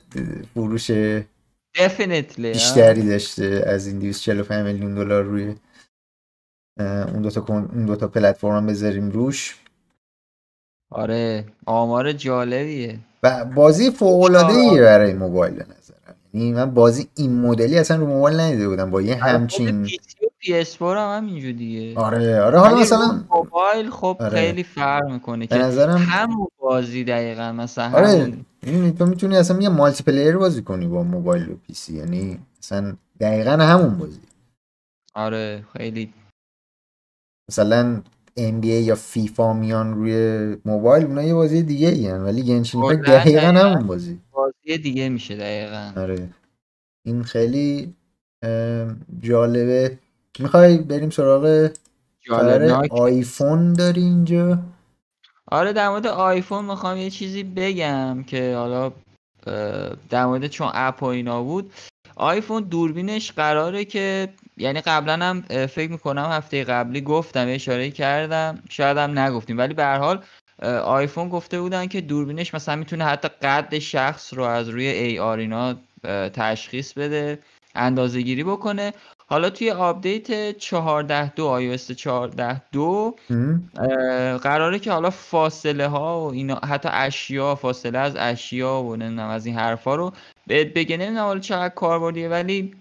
[0.55, 0.90] فروش
[2.38, 5.55] بیشتری داشته از این 245 میلیون دلار روی
[6.81, 9.57] اون دوتا اون دوتا پلتفرم بذاریم روش.
[10.90, 12.99] آره آمار جالبیه.
[13.23, 16.16] و بازی فوق العاده ای برای موبایل نظرم.
[16.35, 19.88] یعنی من بازی این مدلی اصلا رو موبایل ندیده بودم با یه آره، همچین
[20.40, 22.00] PS 4 هم همینجور دیگه.
[22.00, 24.31] آره آره حالا مثلا موبایل خب آره.
[24.31, 28.92] خیلی فرق می‌کنه که نظرم همون بازی دقیقا مثلا آره همون...
[28.92, 33.98] تو می‌تونی اصلا یه multiplayer بازی کنی با موبایل و PC یعنی مثلا دقیقا همون
[33.98, 34.20] بازی.
[35.14, 36.12] آره خیلی.
[37.50, 38.03] مثلا
[38.37, 43.46] بی یا فیفا میان روی موبایل اونها یه بازی دیگه ای ولی Genshin Impact دقیقا
[43.46, 44.20] همون بازی.
[44.33, 45.92] بازی دیگه میشه دقیقا.
[46.00, 46.29] آره.
[47.07, 47.94] این خیلی
[49.20, 49.98] جالبه.
[50.38, 51.71] می‌خوای بریم سراغ
[52.90, 54.59] آیفون داری اینجا؟
[55.53, 58.93] آره در مورد آیفون می‌خوام یه چیزی بگم که حالا
[60.11, 61.73] در مورد چون اپ و اینا بود.
[62.16, 68.62] آیفون دوربینش قراره که یعنی قبلا هم فکر می‌کنم هفته قبلی گفتم اشاره کردم.
[68.69, 69.59] شاید هم نگفتیم.
[69.59, 70.25] ولی به هر حال
[70.85, 75.75] آیفون گفته بودن که دوربینش مثلا می‌تونه حتی قد شخص رو از روی AR اینا
[76.35, 77.38] تشخیص بده
[77.75, 78.93] اندازه گیری بکنه.
[79.31, 80.66] حالا توی update 14.2
[81.38, 83.14] iOS 14.2
[84.43, 89.47] قراره که حالا فاصله ها و اینا حتی اشیا فاصله از اشیا و نمی‌دونم از
[89.47, 90.12] این حرفا رو
[90.47, 90.97] بهت بگه.
[90.97, 92.75] نمی‌دونم حالا چقدر کاربردیه ولی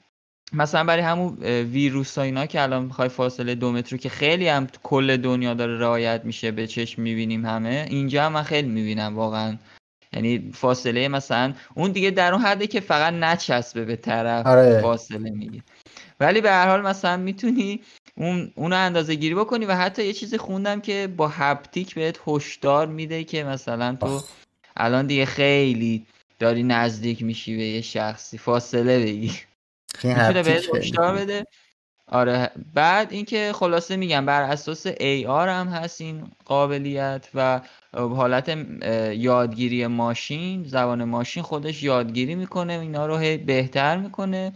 [0.53, 4.67] مثلا برای همون ویروس ها اینا که الان می‌خوای فاصله دو متر که خیلی هم
[4.83, 9.57] کل دنیا داره رعایت میشه به چشم می‌بینیم همه اینجا هم من خیلی می‌بینم واقعا.
[10.13, 14.81] یعنی فاصله مثلا اون دیگه در اون حده که فقط نچسبه به طرف آره.
[14.81, 15.63] فاصله میگی
[16.19, 17.81] ولی به هر حال مثلا می‌تونی
[18.17, 22.87] اون اونو اندازه گیری بکنی و حتی یه چیزی خوندم که با هپتیک بهت هشدار
[22.87, 24.23] میده که مثلا تو
[24.77, 26.05] الان دیگه خیلی
[26.39, 29.47] داری نزدیک میشی به یه شخصی فاصله بگیر
[30.03, 31.45] می‌تونه بهت هشدار بده.
[32.07, 32.51] آره.
[32.73, 37.61] بعد اینکه خلاصه میگم بر اساس AR هم هست این قابلیت و
[37.93, 38.57] حالت
[39.15, 44.53] یادگیری ماشین زبان ماشین خودش یادگیری می‌کنه اینا رو بهتر می‌کنه.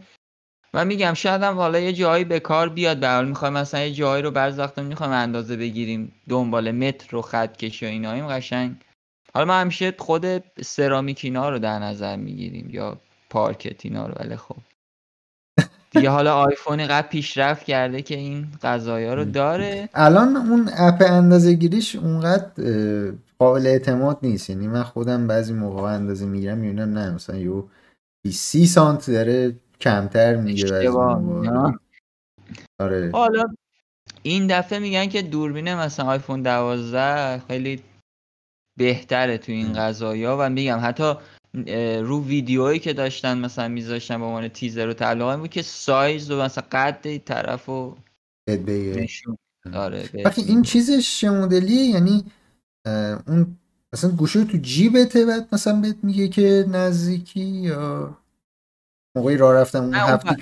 [0.73, 2.99] و میگم شاید هم حالا یه جایی به کار بیاد.
[2.99, 6.11] به حال می‌خوایم مثلا یه جایی رو بعض وقتا می‌خوایم اندازه بگیریم.
[6.29, 8.75] دنبال متر رو خط کشی و ایناییم قشنگ.
[9.33, 10.25] حالا ما همیشه خود
[10.61, 12.97] سرامیک اینا رو در نظر می‌گیریم یا
[13.29, 14.13] پارکت اینا رو.
[14.19, 14.55] ولی خب.
[15.91, 19.89] دیگه حالا آیفون قد پیشرفت کرده که این قضایا رو داره.
[19.93, 22.51] الان اون اپ اندازه گیریش اونقدر
[23.39, 24.49] قابل اعتماد نیست.
[24.49, 27.63] یعنی من خودم بعضی موقع اندازه می‌گیرم می‌بینم نه مثلا یو
[28.31, 30.89] 30 سانت داره کمتر میگه.
[32.79, 33.11] آره.
[33.13, 33.43] حالا
[34.23, 37.81] این دفعه میگن که دوربین مثلا آیفون 12 خیلی
[38.77, 41.13] بهتره تو این قضايا و میگم حتی
[42.01, 46.41] رو ویدیوهایی که داشتن مثلا میذاشتن به عنوان تیزر و تعلق بود که سایز و
[46.41, 47.95] مثلا قد طرف و
[48.49, 49.37] نشون.
[49.73, 50.09] آره.
[50.37, 52.23] این چیزش چه مدلیه؟ یعنی
[53.27, 53.57] اون
[53.93, 58.17] مثلا گوشه تو جیبته بعد مثلا بهت میگه که نزدیکی یا
[59.15, 60.35] موقعی راه رفتم اون هفته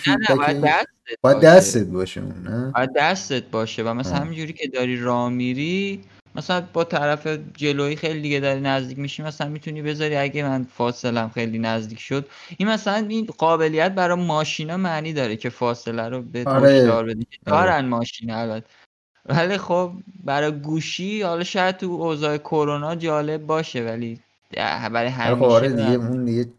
[1.22, 2.22] باید دستت باشه.
[2.22, 6.02] اون نه؟ باید دستت باشه و مثلا همینجوری که داری راه میری
[6.36, 11.30] مثلا با طرف جلویی خیلی دیگه داری نزدیک میشی مثلا می‌تونی بذاری اگه من فاصلم
[11.30, 12.26] خیلی نزدیک شد.
[12.58, 16.60] این مثلا این قابلیت برای ماشینا معنی داره که فاصله رو به آره.
[16.62, 16.90] بدی.
[16.90, 17.16] آره.
[17.46, 18.66] دارن ماشین البته.
[19.26, 19.92] ولی خب
[20.24, 24.20] برای گوشی حالا شاید تو اوضاع کرونا جالب باشه ولی
[24.54, 26.50] برای آره، خب، همیشه آره دیگه اون دیگه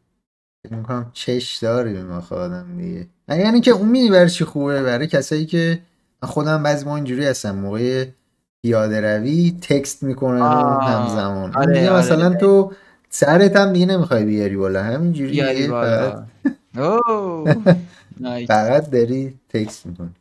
[0.70, 3.06] می‌کنم چش داری ما خودم دیگه.
[3.28, 5.78] یعنی که اون میدی برای چی خوبه برای کسایی که
[6.22, 8.06] خودم بعضی ما اینجوری هستم موقع
[8.62, 10.42] پیاده روی تکست می‌کنن
[10.82, 11.56] همزمان.
[11.56, 12.36] آره دیگه آره مثلا آره.
[12.36, 12.72] تو
[13.10, 16.26] سرت هم دیگه نمی‌خوای بیاری بالا همینجوری دیگه فقط
[18.48, 20.14] فقط داری text می‌کنی.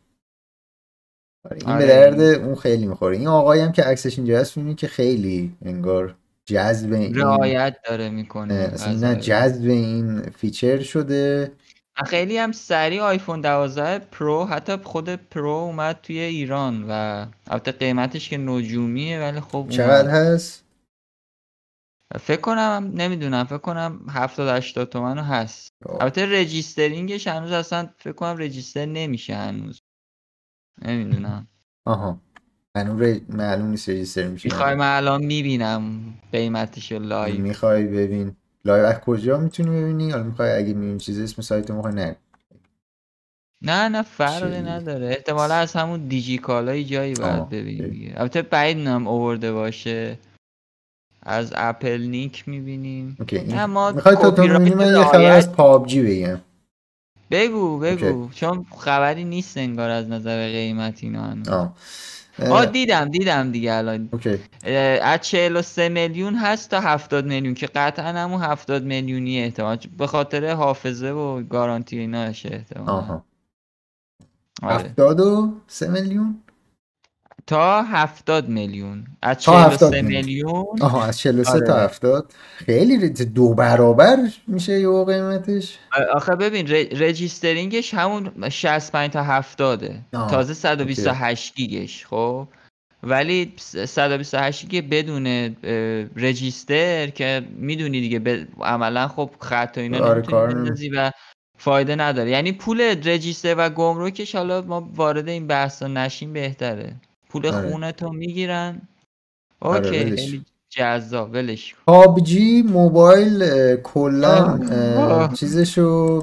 [1.45, 3.17] آره، این به درد اون خیلی می‌خوره.
[3.17, 6.15] این آقایی هم که عکسش اینجا هست که خیلی انگار
[6.51, 8.73] جذب این رعایت داره می‌کنه.
[9.01, 11.51] نه جذب این feature شده.
[12.05, 18.29] خیلی هم سریع آیفون 12 Pro حتی خود Pro اومد توی ایران و البته قیمتش
[18.29, 20.63] که نجومیه ولی خب چقدر هست؟
[22.19, 25.71] فکر کنم نمی‌دونم فکر کنم 70 80 تومن هست.
[25.99, 29.81] البته registering ش هنوز اصلا فکر کنم register نمیشه هنوز.
[30.81, 31.47] نمی‌دونم.
[31.85, 32.21] آها.
[32.77, 37.41] هنوز معلوم نیست register میشه می‌خوای من الان می‌بینم قیمتش live.
[37.41, 38.35] می‌خوای ببین.
[38.65, 42.15] live از کجا می‌تونی ببینی؟ حالا می‌خوای اگه می‌بینی چیز اسم سایت ما نه
[43.61, 45.07] نه نه فرقی نداره.
[45.07, 50.17] احتمالا از همون دیجی کالای جایی باید ببینی البته بعید نم اوورده باشه.
[51.23, 53.17] از اپل نیک می‌بینیم.
[53.47, 56.41] نه ما می‌خوای تا تو من یه خبر از پابجی بگم.
[57.31, 58.29] بگو بگو.
[58.29, 61.73] چون خبری نیست انگار از نظر قیمت اینا
[62.49, 64.09] آه دیدم دیدم دیگه الان.
[65.01, 69.77] از 43 میلیون هست تا 70 میلیون که قطعا همون 70 میلیونی احتمال.
[69.97, 73.25] به خاطر حافظه و گارانتی ایناشه احتمال آها.
[74.63, 76.01] 73 آره.
[76.01, 76.43] میلیون؟
[77.47, 79.03] تا 70 میلیون.
[79.21, 80.65] از 43 میلیون.
[80.81, 81.67] آها از 43 آره.
[81.67, 85.77] تا 70 خیلی دو برابر میشه یه قیمتش.
[86.13, 86.67] آخه ببین
[87.01, 92.47] رجیسترینگش همون 65 تا 70 تازه 128 گیگش خب؟
[93.03, 95.55] ولی 128 گیگ بدون
[96.15, 98.47] رجیستر که می‌دونی دیگه ب...
[98.61, 100.23] عملا خب خط و اینا آره
[100.95, 101.11] و
[101.57, 102.29] فایده نداره.
[102.29, 106.95] یعنی پول رجیستر و گمرکش حالا ما وارد این بحثا نشیم بهتره.
[107.31, 107.69] پول آره.
[107.69, 108.81] خونه تو می‌گیرن.
[109.59, 114.59] آره، okay خیلی جذاب ولش PUBG Mobile کلا
[115.35, 116.21] چیزشو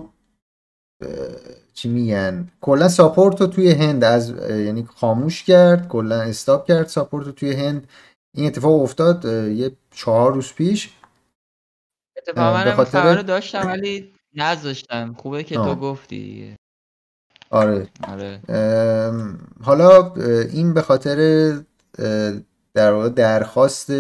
[1.75, 7.27] چی میگن؟ کلا support رو توی هند از یعنی خاموش کرد کلا stop کرد support
[7.27, 7.89] رو توی هند
[8.37, 10.91] این اتفاق افتاد یه چهار روز پیش.
[12.17, 12.53] اتفاقا
[12.95, 13.17] من.
[13.17, 15.15] رو داشتم ولی نذاشتم.
[15.19, 16.57] خوبه که تو گفتی.
[17.51, 18.41] آره, آره.
[19.63, 20.15] حالا
[20.53, 21.17] این به خاطر
[22.75, 23.93] در واقع درخواست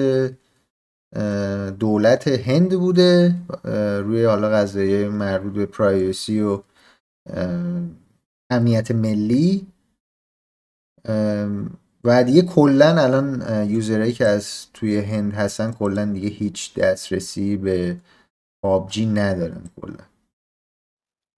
[1.79, 3.35] دولت هند بوده
[4.05, 6.63] روی حالا قضایه مربوط به پرایوسی و
[8.51, 9.67] امنیت ملی.
[12.05, 17.97] و دیگه کلا الان یوزرهایی که از توی هند هستن کلا دیگه هیچ دسترسی به
[18.63, 20.05] پابجی ندارن کلا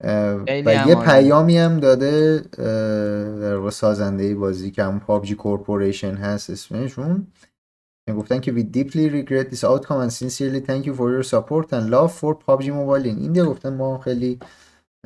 [0.00, 2.38] و یه پیامی هم داده
[3.40, 7.26] در سازنده بازی که همون پابجی کورپوریشن هست اسمشون.
[8.16, 11.90] گفتن که we deeply regret this outcome and sincerely thank you for your support and
[11.90, 14.38] love for PUBG Mobile این دیگه گفتن ما خیلی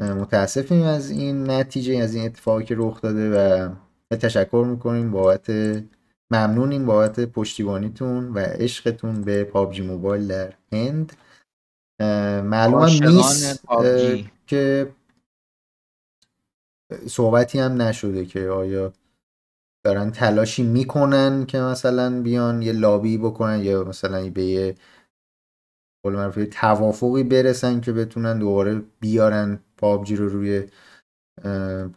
[0.00, 3.68] متاسفیم از این نتیجه از این اتفاقی که رخ داده و
[4.16, 5.50] تشکر می‌کنیم بابت
[6.30, 11.12] ممنونیم بابت پشتیبانیتون و عشقتون به پابجی موبایل در هند.
[12.44, 13.64] معلوم نیست
[14.46, 14.92] که
[17.09, 18.92] صحبتی هم نشده که آیا
[19.85, 24.76] دارن تلاشی می‌کنن که مثلا بیان یه لابی بکنن یا مثلا به یه
[26.04, 30.68] قول توافقی برسن که بتونن دوباره بیارن PUBG رو روی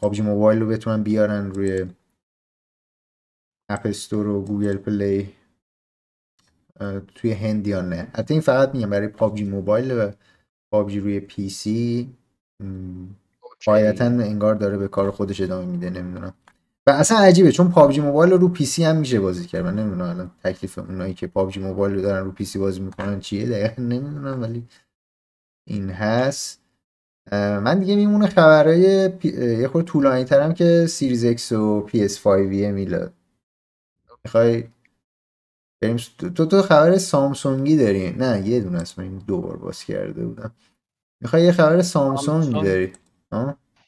[0.02, 1.86] PUBG Mobile رو بتونن بیارن روی
[3.70, 5.34] App Store و Google Play
[7.16, 8.12] توی هند یا نه.
[8.16, 10.12] حتی این فقط میگم برای PUBG Mobile و
[10.74, 12.14] PUBG روی PC
[13.66, 16.34] قایتا انگار داره به کار خودش ادامه میده نمی‌دونم.
[16.88, 19.66] و اصلا عجیبه چون PUBG Mobile رو رو PC هم میشه بازی کرد.
[19.66, 23.50] من نمی‌دونم الان تکلیف اونایی که PUBG Mobile رو دارن رو PC بازی می‌کنن چیه
[23.50, 24.68] دقیقا نمی‌دونم ولی
[25.68, 26.62] این هست.
[27.32, 29.30] من دیگه میمونه خبرهای پی...
[29.60, 33.14] یه خورده طولانی ترم که Series X و PS 5 میلاد.
[34.24, 34.64] می‌خوای
[35.82, 40.26] بریم تو تو خبر سامسونگی داری؟ نه یه دونه است من دو بار باز کرده
[40.26, 40.52] بودم.
[41.22, 42.94] می‌خوای یه خبر سامسونگ داری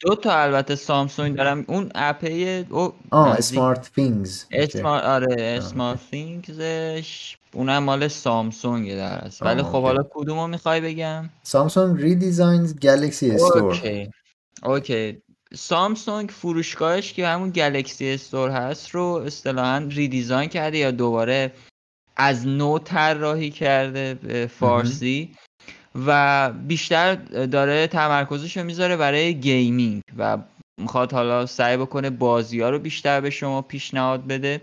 [0.02, 1.66] دو تا البته سامسونگ دارم.
[1.68, 9.64] اون اپه او آه SmartThings smart آره SmartThings ش اونم مال سامسونگ در است ولی
[9.64, 14.10] خب حالا کدومو می‌خوای بگم؟ سامسونگ redesigns Galaxy Store okay.
[14.64, 15.22] okay.
[15.54, 21.52] سامسونگ فروشگاهش که همون Galaxy Store هست رو اصطلاحا redesign کرده یا دوباره
[22.18, 25.36] از نو طراحی کرده فارسی.
[25.96, 30.38] و بیشتر داره تمرکزش رو می‌ذاره برای gaming و
[30.82, 34.62] می‌خواد حالا سعی بکنه بازی ها رو بیشتر به شما پیشنهاد بده.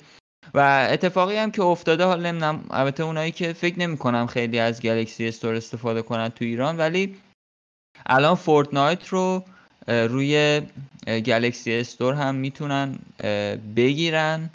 [0.54, 4.80] و اتفاقی هم که افتاده حالا نمی‌دونم البته اونایی که فکر نمی کنم خیلی از
[4.80, 7.16] Galaxy Store استفاده کنن تو ایران ولی
[8.06, 9.44] الان Fortnite رو
[9.88, 10.62] روی
[11.06, 12.98] Galaxy Store هم می‌تونن
[13.76, 14.50] بگیرن.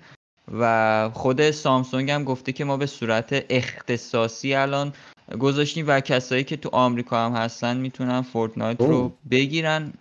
[0.60, 4.93] و خود سامسونگ هم گفته که ما به صورت اختصاصی الان
[5.39, 9.94] گذاشتیم و کسایی که تو آمریکا هم هستن می‌تونن Fortnite رو بگیرن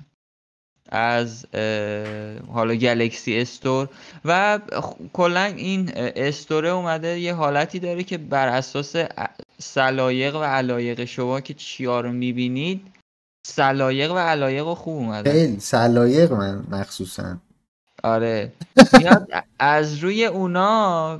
[0.92, 1.46] از
[2.52, 3.88] حالا Galaxy Store.
[4.24, 4.60] و
[5.12, 8.96] کلا این store ه اومده یه حالتی داره که بر اساس
[9.58, 12.86] سلایق و علایق شما که چیا رو می‌بینید
[13.46, 15.32] سلایق و علایق خوب اومده.
[15.32, 17.36] خیلی سلایق من مخصوصا.
[18.04, 18.52] آره.
[18.98, 21.16] میاد از روی اونا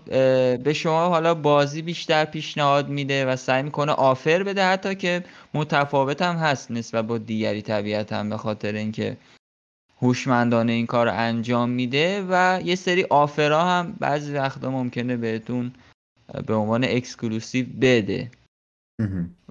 [0.56, 6.22] به شما حالا بازی بیشتر پیشنهاد میده و سعی می‌کنه آفر بده حتی که متفاوت
[6.22, 9.16] هم هست نسبت با دیگری طبیعت هم به خاطر اینکه
[10.02, 15.72] هوشمندانه این کار رو انجام میده و یه سری آفرها هم بعضی وقتا ممکنه بهتون
[16.46, 18.30] به عنوان exclusive بده.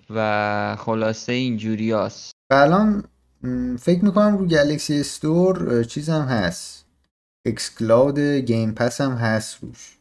[0.10, 3.04] و خلاصه اینجوریاست الان
[3.80, 6.88] فکر می‌کنم رو Galaxy Store چیز هم هست.
[7.45, 9.97] xCloud Game Pass هم هست روش.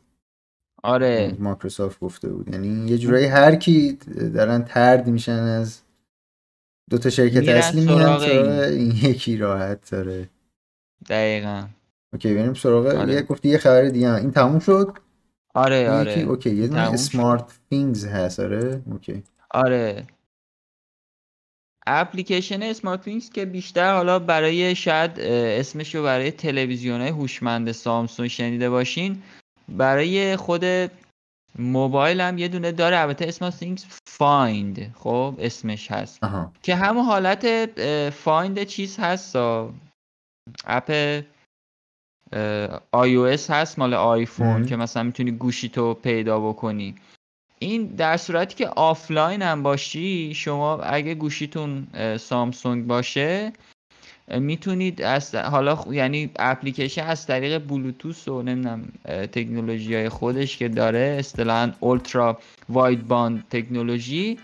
[0.83, 1.37] آره.
[1.39, 2.49] مایکروسافت گفته بود.
[2.49, 3.93] یعنی یه جورایی هر کی
[4.35, 5.81] دارن طرد میشن از
[6.91, 8.91] دو تا شرکت اصلی میرن این.
[8.91, 10.29] یکی راحت داره.
[11.09, 11.67] دقیقا.
[12.13, 13.13] Okay بریم سراغ آره.
[13.13, 14.99] یه گفتی یه خبر دیگه این تموم شد؟
[15.55, 16.13] آره آره.
[16.21, 19.23] Okay یه دونه SmartThings هست آره؟ Okay.
[19.51, 20.07] آره.
[21.89, 28.71] اپلیکیشن SmartThings که بیشتر حالا برای شاید اسمش رو برای تلویزیون های هوشمند سامسونگ شنیده
[28.71, 29.23] باشین.
[29.69, 30.65] برای خود
[31.59, 32.99] موبایل هم یه دونه داره.
[32.99, 36.21] البته اسمش Things Find خب اسمش هست.
[36.63, 37.71] که همون حالت
[38.11, 39.37] Find چیز هست.
[40.65, 41.23] اپ
[42.93, 46.95] iOS هست مال آیفون که مثلا می‌تونی گوشی تو پیدا بکنی.
[47.59, 53.53] این در صورتی که آفلاین هم باشی شما اگه گوشیتون سامسونگ باشه
[54.29, 61.17] می‌تونید از حالا یعنی اپلیکیشن از طریق بلوتوث و نمی‌دونم تکنولوژی های خودش که داره
[61.19, 64.39] اصطلاحا ultra-wideband technology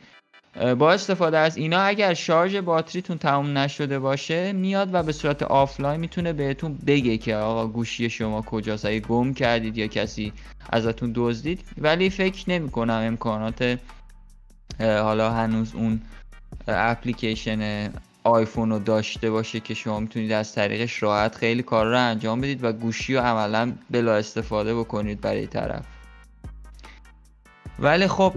[0.79, 6.01] با استفاده از اینا اگر شارژ باتریتون تموم نشده باشه میاد و به صورت آفلاین
[6.01, 10.33] می‌تونه بهتون بگه که آقا گوشی شما کجاست اگه گم کردید یا کسی
[10.71, 11.61] ازتون دزدید.
[11.79, 13.79] ولی فکر نمی کنم امکانات
[14.81, 16.03] حالا هنوز اون
[16.69, 17.91] اپلیکیشن
[18.25, 22.65] آیفون رو داشته باشه که شما می‌تونید از طریقش راحت خیلی کار رو انجام بدید
[22.65, 25.85] و گوشی رو عملا بلا استفاده بکنید برای طرف.
[27.79, 28.33] ولی خب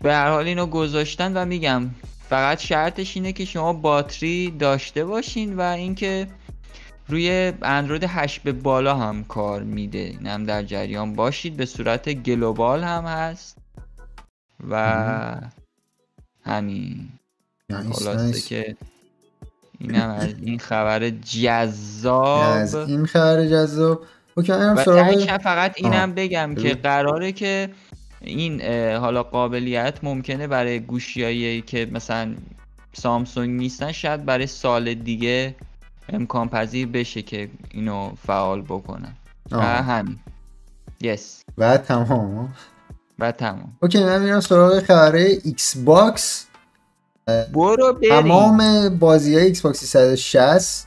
[0.00, 1.90] به هر حال اینو گذاشتن و میگم
[2.28, 6.26] فقط شرطش اینه که شما باتری داشته باشین و اینکه
[7.08, 9.98] روی اندروید 8 به بالا هم کار میده.
[9.98, 11.56] این هم در جریان باشید.
[11.56, 13.58] به صورت گلوبال هم هست.
[14.68, 15.40] و
[16.44, 17.08] همین.
[17.92, 18.76] خلاصه که
[19.78, 22.40] اینم از این خبر جذاب.
[22.40, 24.02] از این خبر جذاب.
[24.34, 24.52] Okay
[25.42, 27.68] فقط اینم بگم که قراره که
[28.20, 28.62] این
[28.96, 32.34] حالا قابلیت ممکنه برای گوشیایی که مثلا
[32.92, 35.54] سامسونگ نیستن شاید برای سال دیگه
[36.08, 39.12] امکان پذیر بشه که اینو فعال بکنن.
[39.50, 40.18] و همین.
[41.00, 42.54] Yes و تمام.
[43.18, 43.76] و تمام.
[43.82, 46.46] Okay من میرم سراغ خبره Xbox
[47.52, 48.20] برو بریم.
[48.20, 50.86] تمام بازی های Xbox 360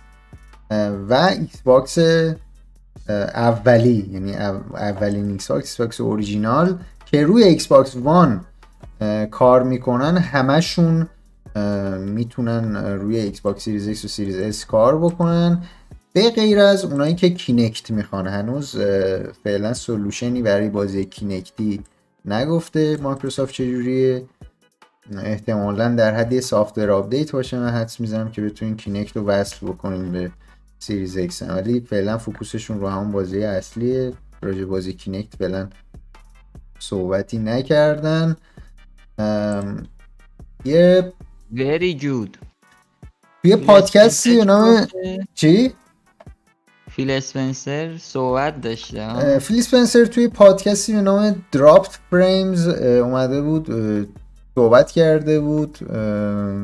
[1.10, 1.98] و Xbox
[3.10, 6.80] اولی یعنی اولین Xbox Xbox original
[7.12, 8.46] که روی Xbox One
[9.32, 11.08] کار می‌کنن همشون
[12.00, 15.64] می‌تونن روی Xbox Series X و Series S کار بکنن.
[16.14, 18.28] به غیر از اونایی که Kinect می‌خوان.
[18.28, 18.76] هنوز
[19.44, 21.84] فعلا solution ی برای بازی Kinect ی
[22.26, 24.24] نگفته مایکروسافت چجوریه.
[25.18, 30.12] احتمالا در حد software update باشه من حدس می‌زنم که بتونین Kinect رو وصل بکنین
[30.12, 30.32] به
[30.80, 34.14] Series X ولی فعلا focus شون رو همون بازی اصلیه.
[34.42, 35.68] راجع بازی Kinect فعلا
[36.82, 38.36] صحبتی نکردن.
[40.66, 41.14] یه
[41.56, 42.30] very good.
[43.44, 44.88] یه پادکستی به نام
[45.34, 45.74] چی؟
[46.92, 53.68] فیل اسپنسر صحبت داشته فیل اسپنسر توی پادکستی به نام Dropped Frames اومده بود
[54.56, 55.78] صحبت کرده بود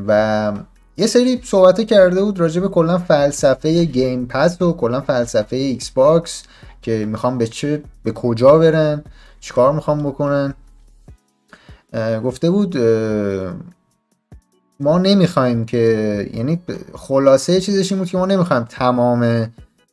[0.08, 0.54] و
[0.98, 6.44] یه سری صحبت کرده بود راجع به کلا فلسفه Game Pass و کلا فلسفه Xbox
[6.82, 9.04] که می‌خوام به چه به کجا برن.
[9.40, 10.54] چیکار می‌خوام بکنن؟
[12.24, 12.78] گفته بود
[14.80, 16.62] ما نمی‌خوایم که یعنی
[16.94, 19.48] خلاصه چیزش این بود که ما نمی‌خوایم تمام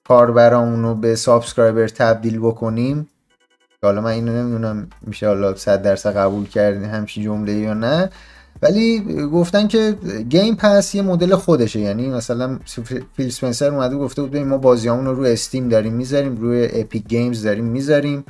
[0.08, 3.08] کاربرامون رو به subscriber تبدیل بکنیم.
[3.82, 8.10] حالا من اینو نمی‌دونم میشه حالا 100 درصد قبول کردین همچین جمله یا نه.
[8.62, 9.00] ولی
[9.32, 9.96] گفتن که
[10.28, 11.80] Game Pass یه مدل خودشه.
[11.80, 12.58] یعنی مثلا
[13.16, 17.42] فیل اسپنسر اومده گفته بود ما بازیامون رو رو Steam داریم می‌ذاریم روی Epic Games
[17.42, 18.24] داریم می‌ذاریم.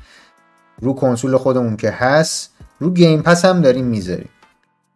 [0.81, 2.51] رو کنسول خودمون که هست
[2.81, 4.29] رو Game Pass هم داریم می‌ذاریم.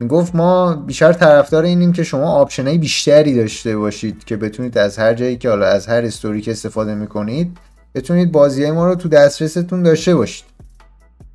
[0.00, 4.98] می‌گفت ما بیشتر طرفدار اینیم که شما option ای بیشتری داشته باشید که بتونید از
[4.98, 7.58] هر جایی که حالا از هر store ی که استفاده می‌کنید
[7.94, 10.44] بتونید بازی ما رو تو دسترستون داشته باشید.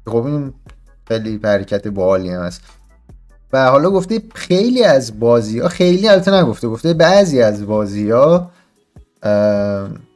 [0.08, 0.54] خب این
[1.08, 2.62] خیلی حرکت باحالی هم هست.
[3.54, 8.52] و حالا گفته خیلی از بازی ها خیلی البته نگفته گفته بعضی از بازی ها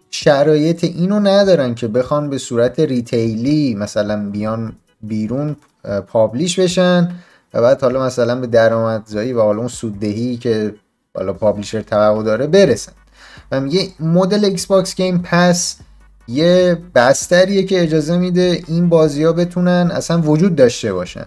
[0.10, 5.56] شرایط اینو ندارن که بخوان به صورت retail ی مثلا بیان بیرون
[6.08, 7.12] publish بشن
[7.54, 10.76] و بعد حالا مثلا به درآمدزایی و حالا اون سوددهی که
[11.16, 12.92] حالا publisher توقع داره برسن.
[13.52, 15.78] و میگه مدل Xbox Game Pass
[16.28, 21.26] یه بستریه که اجازه میده این بازی ها بتونن اصلا وجود داشته باشن.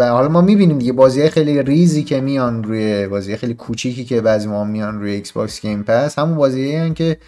[0.00, 4.20] و حالا ما می‌بینیم دیگه بازی خیلی ریزی که میان روی بازی خیلی کوچیکی که
[4.20, 7.18] بعضا میان روی Xbox Game Pass همون بازی که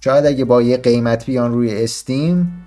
[0.00, 2.66] شاید اگه با یه قیمت بیان روی Steam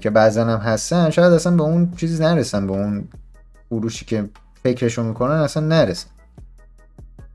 [0.00, 3.08] که بعضا هم هستن شاید اصلا به اون چیزی نرسن به اون
[3.68, 4.24] فروشی که
[4.62, 6.08] فکرشو می‌کنن اصلا نرسن.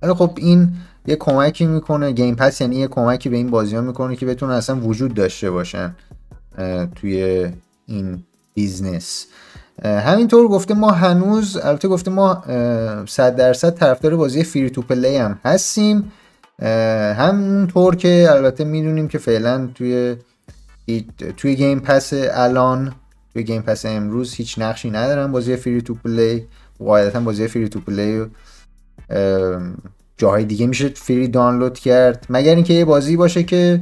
[0.02, 0.74] ولی خب این
[1.08, 4.54] یه کمکی می‌کنه Game Pass یعنی یه کمکی به این بازی ها می‌کنه که بتونه
[4.54, 5.96] اصلا وجود داشته باشن
[6.96, 7.48] توی
[7.86, 9.26] این business.
[9.84, 12.44] همینطور گفته ما هنوز البته گفته ما
[13.08, 16.12] 100 درصد طرفدار بازی free to play هم هستیم.
[17.18, 20.16] همونطور که البته می‌دونیم که فعلا توی
[21.38, 22.94] توی Game Pass الان
[23.34, 26.48] توی Game Pass امروز هیچ نقشی ندارن بازی free to play
[26.80, 28.26] قاعدتا بازی free to play
[30.18, 32.26] جاهای دیگه میشه free دانلود کرد.
[32.30, 33.82] مگر اینکه یه بازی باشه که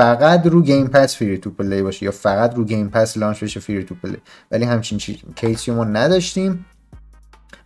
[0.00, 3.60] فقط رو Game Pass free to play باشه یا فقط رو Game Pass launch بشه
[3.60, 4.16] free to play
[4.50, 6.66] ولی همچین چیز case ی ما نداشتیم.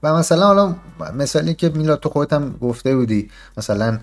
[0.02, 0.74] و مثلا حالا
[1.14, 3.98] مثالی که میلاد تو خودت هم گفته بودی مثلا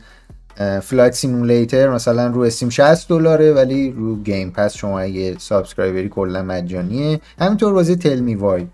[0.81, 6.09] Flight Simulator مثلا رو Steam 60 دلاره ولی رو Game Pass شما اگه subscriber ی
[6.09, 7.21] کلا مجانیه.
[7.39, 8.67] همینطور بازی Tell Me Why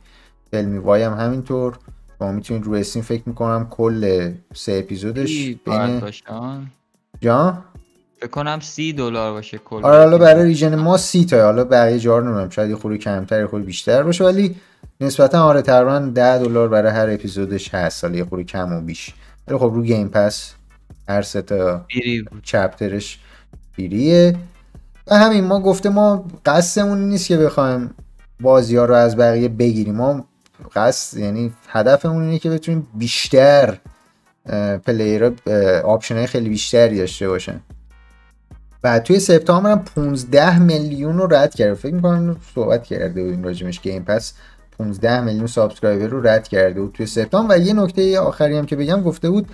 [0.52, 1.78] تل می وای هم همینطور.
[2.20, 6.02] شما می‌تونید رو استیم فکر می‌کنم کل سه اپیزودش بین
[7.22, 7.65] جا
[8.26, 12.00] فکر کنم سی دلار باشه کل آره حالا برای ریژن ما سی تا حالا بقیه
[12.00, 14.56] جا رو نمی‌دونم شاید یه خورده کمتر یه خورده بیشتر باشه ولی
[15.02, 19.14] نسبتا آره تقریبا 10 دلار برای هر اپیزودش هست حالا یه خورده کم و بیش.
[19.48, 20.54] ولی خب رو گیم پس
[21.10, 21.86] هر سه تا
[22.44, 23.20] چپترش
[23.76, 24.36] فریه
[25.08, 27.94] و همین ما گفته ما قصدمون نیست که بخوایم
[28.40, 29.96] بازی ها رو از بقیه بگیریم.
[29.96, 30.26] ما
[30.76, 33.78] قصد یعنی هدفمون اینه که بتونیم بیشتر
[34.86, 35.32] player
[35.84, 37.62] option های خیلی بیشتری داشته باشن.
[38.86, 43.82] و توی سپتامبر هم 15 میلیون رو رد کرده فکر می‌کنم صحبت کرده بودیم راجبش
[43.82, 44.34] Game Pass.
[44.78, 47.56] 15 میلیون subscriber رو رد کرده بود توی سپتامبر.
[47.56, 49.48] و یه نکته آخری هم که بگم گفته بود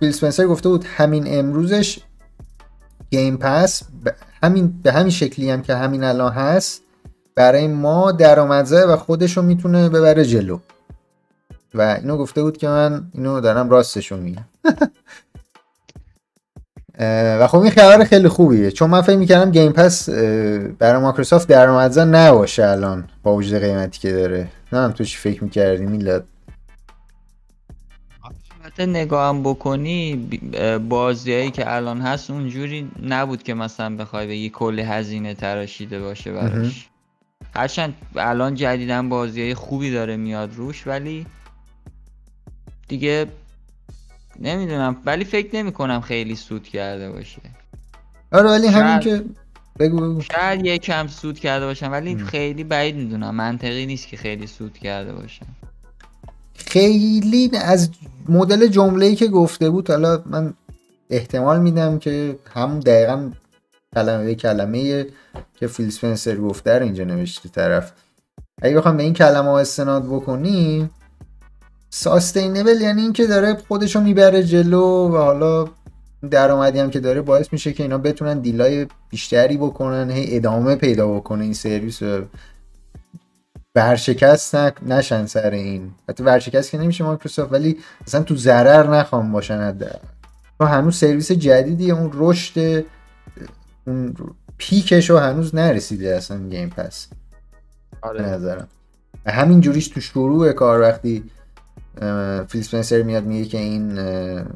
[0.00, 1.98] فیل اسپنسر گفته بود همین امروزش
[3.10, 6.82] گیم پس به همین به همین شکلی هم که همین الان هست
[7.34, 10.58] برای ما درآمدزای و خودش رو می‌تونه ببره جلو.
[11.74, 14.44] و اینو گفته بود که من اینو دارم راستشو میگم.
[17.00, 18.70] و خب این خبر خیلی خوبیه.
[18.70, 20.08] چون من فکر می‌کردم گیم پس
[20.78, 24.48] برای مایکروسافت درآمدزا نباشه الان با وجود قیمتی که داره.
[24.72, 26.24] نه تو چی فکر می‌کردی میلاد؟
[28.64, 30.28] البته نگاهم بکنی
[30.88, 36.88] بازیایی که الان هست اونجوری نبود که مثلا بخوای بگی کلی هزینه تراشیده باشه براش.
[37.54, 41.26] هرچند الان جدیدن بازی های خوبی داره میاد روش ولی
[42.88, 43.26] دیگه
[44.40, 47.42] نمی‌دونم ولی فکر نمی کنم خیلی سود کرده باشه.
[48.32, 49.24] آره ولی همین که
[49.78, 50.20] بگو بگو.
[50.20, 53.34] شاید یکم سود کرده باشم ولی خیلی بعید می‌دونم.
[53.34, 55.46] منطقی نیست که خیلی سود کرده باشم.
[56.54, 57.90] خیلی از
[58.28, 60.54] مدل جمله‌ای که گفته بود حالا من
[61.10, 63.30] احتمال میدم که هم دقیقا
[63.94, 65.06] کلمه به کلمه
[65.60, 67.92] که فیل سپنسر گفته رو اینجا نوشته طرف.
[68.62, 70.90] اگه بخوام به این کلمه ها استناد بکنیم
[71.98, 75.68] ساستینبل یعنی اینکه داره خودشو می‌بره جلو و حالا
[76.30, 81.08] درآمدی هم که داره باعث میشه که اینا بتونن دیلای بیشتری بکنن هی ادامه پیدا
[81.08, 82.00] بکنه این سرویس
[83.74, 85.90] ورشکست نشن سر این.
[86.08, 89.78] حتی ورشکست که نمیشه مایکروسافت ولی اصلا تو ضرر نخوام باشن
[90.58, 92.84] تو هنوز سرویس جدیدی اون رشد
[93.86, 94.14] اون
[94.58, 97.06] peak ش رو هنوز نرسیده اصلا Game Pass.
[98.02, 98.22] آره.
[98.22, 98.68] نظرم.
[99.26, 101.30] همین جوریش تو شروع کار وقتی
[102.48, 104.00] فیل اسپنسر میاد میگه که این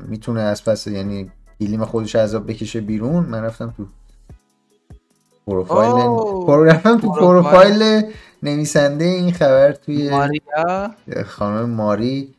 [0.09, 1.31] می‌تونه از پس یعنی
[1.61, 3.27] گلیم خودش از آب بکشه بیرون.
[3.27, 3.87] من رفتم تو
[5.47, 8.03] پروفایل رفتم تو پروفایل.
[8.43, 10.95] نویسنده این خبر توی ماریا؟
[11.27, 12.35] خانم ماری.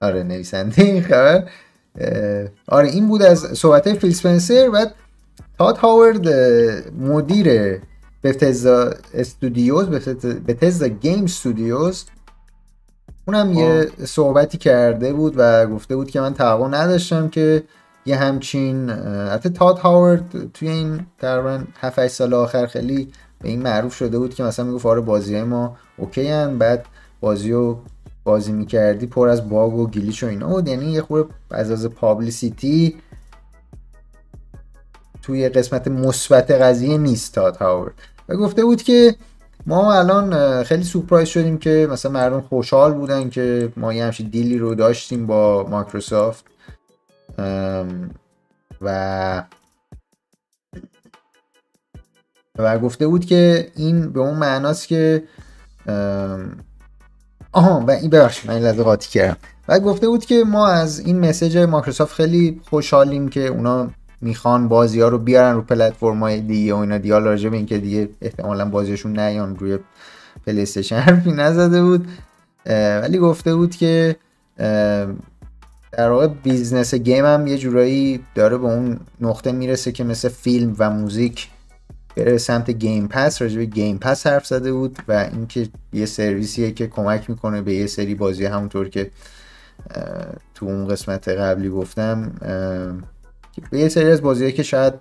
[0.00, 1.48] آره نویسنده این خبر.
[2.68, 4.70] آره این بود از صحبت فیل سپنسر.
[4.70, 4.94] بعد
[5.58, 6.28] تاد هاورد
[6.98, 7.80] مدیر
[8.24, 9.88] بتزا استودیوز
[10.48, 12.04] بتزا گیم استودیوز.
[13.28, 17.62] اونم یه صحبتی کرده بود و گفته بود که من توقع نداشتم که
[18.06, 18.90] یه همچین
[19.30, 24.34] حتی تاد هاورد توی این تقریبا 7 سال آخر خیلی به این معروف شده بود
[24.34, 26.86] که مثلا می‌گفت آره بازی ما okay ان بعد
[27.20, 27.78] بازی رو
[28.24, 30.68] بازی می‌کردی پر از bug و glitch و اینا بود.
[30.68, 32.96] یعنی یه خورده از از publicity
[35.22, 37.94] توی قسمت مثبت قضیه نیست تاد هاورد.
[38.28, 39.16] و گفته بود که
[39.66, 44.52] ما الان خیلی surprise شدیم که مثلا مردم خوشحال بودن که ما یه همچین deal
[44.52, 46.44] ی رو داشتیم با مایکروسافت.
[48.82, 49.44] و
[52.58, 55.22] و گفته بود که این به اون معناست که
[57.52, 59.36] آها و این ببخشید من این لحظه قاطی کردم.
[59.68, 63.90] و گفته بود که ما از این مسیج مایکروسافت خیلی خوشحالیم که اونا
[64.22, 66.98] می‌خوان بازی ها رو بیارن رو پلتفرم های دیگه و اینا.
[66.98, 69.78] دیگه راجع به اینکه دیگه احتمالا بازیشون نیان روی
[70.46, 72.08] پلی حرفی نزده بود.
[73.02, 74.16] ولی گفته بود که
[75.92, 80.76] در واقع business game هم یه جورایی داره به اون نقطه می‌رسه که مثل فیلم
[80.78, 81.48] و موزیک
[82.16, 83.42] بره سمت Game Pass.
[83.42, 87.74] راجع به Game Pass حرف زده بود و اینکه یه سرویسیه که کمک می‌کنه به
[87.74, 89.10] یه سری بازی همونطور که
[90.54, 92.32] تو اون قسمت قبلی گفتم
[93.70, 94.94] به یه سری از بازیه که شاید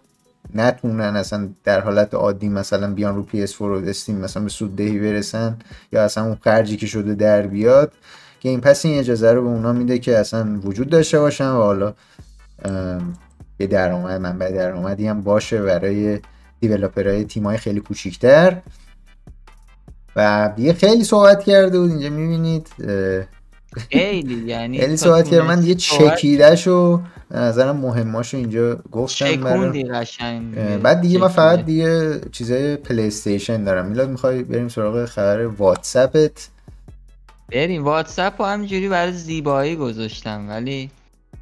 [0.55, 4.99] نتونن اصلا در حالت عادی مثلا بیان رو PS4 و Steam مثلا به سود دهی
[4.99, 5.57] برسن
[5.91, 7.91] یا اصلا اون خرجی که شده در بیاد
[8.39, 11.93] Game Pass این اجازه رو به اونا میده که اصلا وجود داشته باشن و حالا
[13.59, 16.19] یه درآمد منبع درآمدی هم باشه برای
[16.59, 18.57] developer های تیمای خیلی کوچیکتر.
[20.15, 22.67] و دیگه خیلی صحبت کرده بود اینجا می‌بینید
[23.91, 27.01] خیلی یعنی خیلی صحبت کرده من یه چکیدهشو
[27.31, 29.25] به نظرم مهماشو اینجا گفتم
[29.93, 30.55] قشنگ.
[30.81, 33.85] بعد دیگه من فقط دیگه چیزای PlayStation دارم.
[33.85, 36.47] میلاد می‌خوای بریم سراغ خبر واتساپت
[37.51, 37.83] بریم.
[37.83, 40.89] واتساپ رو همینجوری برای زیبایی گذاشتم ولی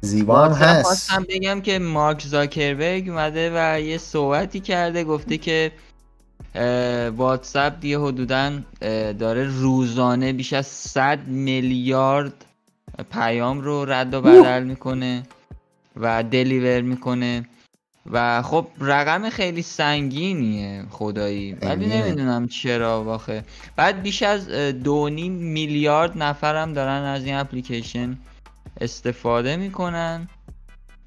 [0.00, 0.82] زیبا هم هست.
[0.82, 5.72] خواستم بگم که مارک زاکربرگ اومده و یه صحبتی کرده گفته که
[7.16, 8.52] واتساپ دیگه حدودا
[9.18, 12.32] داره روزانه بیش از 100 میلیارد
[13.12, 15.22] پیام رو رد و بدل می‌کنه.
[15.96, 17.46] و دلیور می‌کنه.
[18.12, 21.52] و خب رقم خیلی سنگینیه خدایی.
[21.52, 21.86] ولی.
[21.86, 23.44] نمی‌دونم چرا واخه.
[23.76, 28.18] بعد بیش از دو نیم میلیارد نفرم دارن از این اپلیکیشن
[28.80, 30.28] استفاده می‌کنن.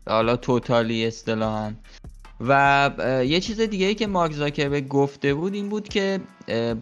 [0.07, 1.71] حالا توتالی اصطلاحا.
[2.41, 2.91] و
[3.25, 6.19] یه چیز دیگه ای که مارک زاکربرگ گفته بود این بود که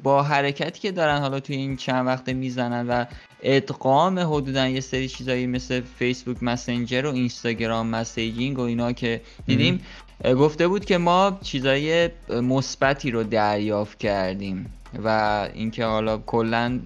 [0.04, 3.06] با حرکتی که دارن حالا توی این چند وقته می‌زنن و
[3.44, 9.82] ادغام حدودا یه سری چیزایی مثل فیسبوک مسنجر و اینستاگرام مسیجینگ و اینا که دیدیم
[10.26, 14.74] گفته بود که ما چیزای مثبتی رو دریافت کردیم
[15.04, 16.80] و اینکه حالا کلا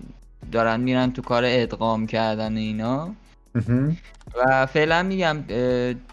[0.52, 3.16] دارن میرن تو کار ادغام کردن اینا.
[4.36, 5.38] و فعلا میگم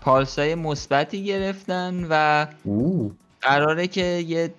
[0.00, 3.12] پالسای مثبتی گرفتن و اوه.
[3.40, 4.50] قراره که یه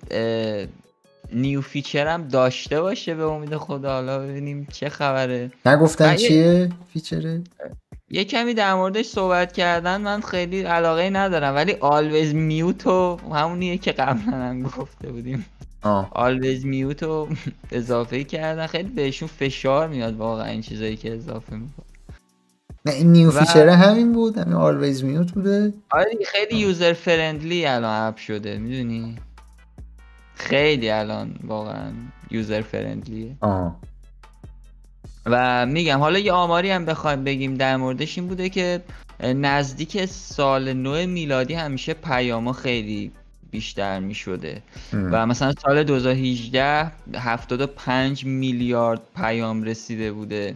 [1.34, 3.94] new feature هم داشته باشه به امید خدا.
[3.94, 5.52] حالا ببینیم چه خبره.
[5.66, 7.42] نگفتن چیه feature ه
[8.10, 10.02] یه کمی در موردش صحبت کردن.
[10.02, 15.46] من خیلی علاقه ندارم ولی always mute و همونیه که قبلا هم گفته بودیم.
[15.82, 16.12] آه.
[16.16, 17.28] always mute رو
[17.72, 18.68] اضافه کردن.
[18.68, 21.86] خیلی بهشون فشار میاد واقعا این چیزایی که اضافه می‌کنه
[22.86, 25.74] نه این new feature ه همین بود همین always mute بوده.
[25.90, 29.18] آره خیلی user friendly الان app شده می‌دونی؟
[30.36, 31.92] خیلی الان واقعا
[32.32, 33.80] user friendly ه آه.
[35.26, 38.82] و میگم حالا یه آماری هم بخوایم بگیم در موردش این بوده که
[39.20, 43.12] نزدیک سال نو میلادی همیشه پیاما خیلی
[43.52, 44.62] بیشتر می‌شده.
[44.94, 50.56] و مثلا سال 2018 75 میلیارد پیام رسیده بوده.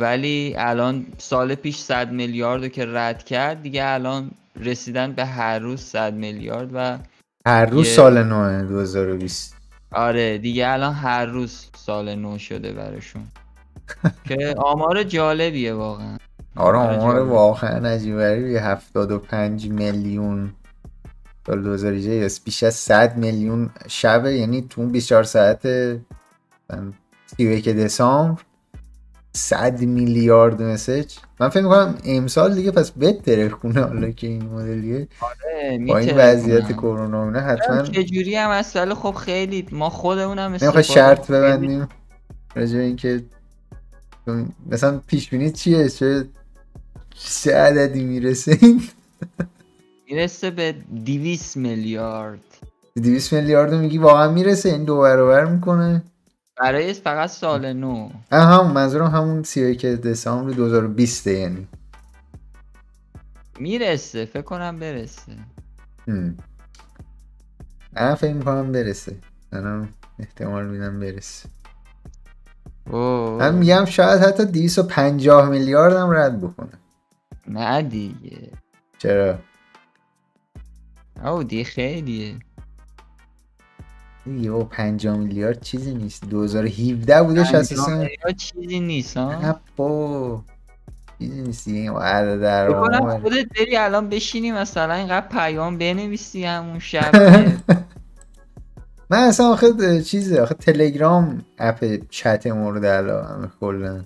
[0.00, 4.30] ولی الان سال پیش 100 میلیارد که رد کرد دیگه الان
[4.60, 6.98] رسیدن به هر روز 100 میلیارد و
[7.46, 9.56] هر روز یه- سال نوه 2020
[9.92, 13.22] آره دیگه الان هر روز سال نو شده براشون.
[14.28, 16.16] که آمار جالبیه واقعا.
[16.56, 17.20] آره آمار.
[17.20, 20.50] واقعا عجیب غریبی 75 میلیون
[21.46, 26.92] سال 2018 بیش از 100 میلیون شبه یعنی تو اون 24 ساعت مثلا
[27.36, 28.40] 31 دسامبر.
[29.32, 31.16] 100 میلیارد مسج.
[31.40, 36.16] من فکر می‌کنم امسال دیگه پس بهتره خونه حالا که این مدلیه آره، با این.
[36.16, 41.88] وضعیت کرونا اینا حتما چجوری هم از سال خب خیلی ما خودمونم استفاده شرط ببندیم
[42.54, 43.22] راجع اینکه
[44.70, 46.24] مثلا پیش بینی چیه؟ چه
[47.42, 48.82] چه عددی می‌رسه این؟
[50.10, 50.74] می‌رسه به
[51.04, 52.40] 200 میلیارد.
[53.02, 56.02] 200 میلیارد میگی واقعا می‌رسه؟ این دو برابر می‌کنه؟
[56.60, 58.10] برای فقط سال نو.
[58.32, 61.68] اه هم منظورم همون 31 دسامبر 2020 یعنی.
[63.58, 65.32] می‌رسه فکر کنم برسه.
[67.92, 69.16] من فکر می‌کنم برسه.
[69.52, 69.88] منم
[70.18, 71.48] احتمال میدم برسه.
[72.90, 73.38] اوه.
[73.38, 76.78] من میگم شاید حتی 250 میلیارد هم رد بکنه.
[77.46, 78.50] نه دیگه.
[78.98, 79.38] چرا؟
[81.24, 82.34] او دی خیلیه.
[84.26, 86.24] با 50 میلیارد چیزی نیست.
[86.28, 88.08] 2017 بودش اساسا.
[88.36, 90.42] چیزی نیست ها با.
[91.18, 92.72] چیزی نیست دیگه این عدد در.
[93.20, 97.14] خودت بری الان بشینی مثلا اینقدر پیام بنویسی همون شب.
[99.10, 104.04] من اصلا آخه چیزه آخه تلگرام اپ چت مورد علاقه کلا.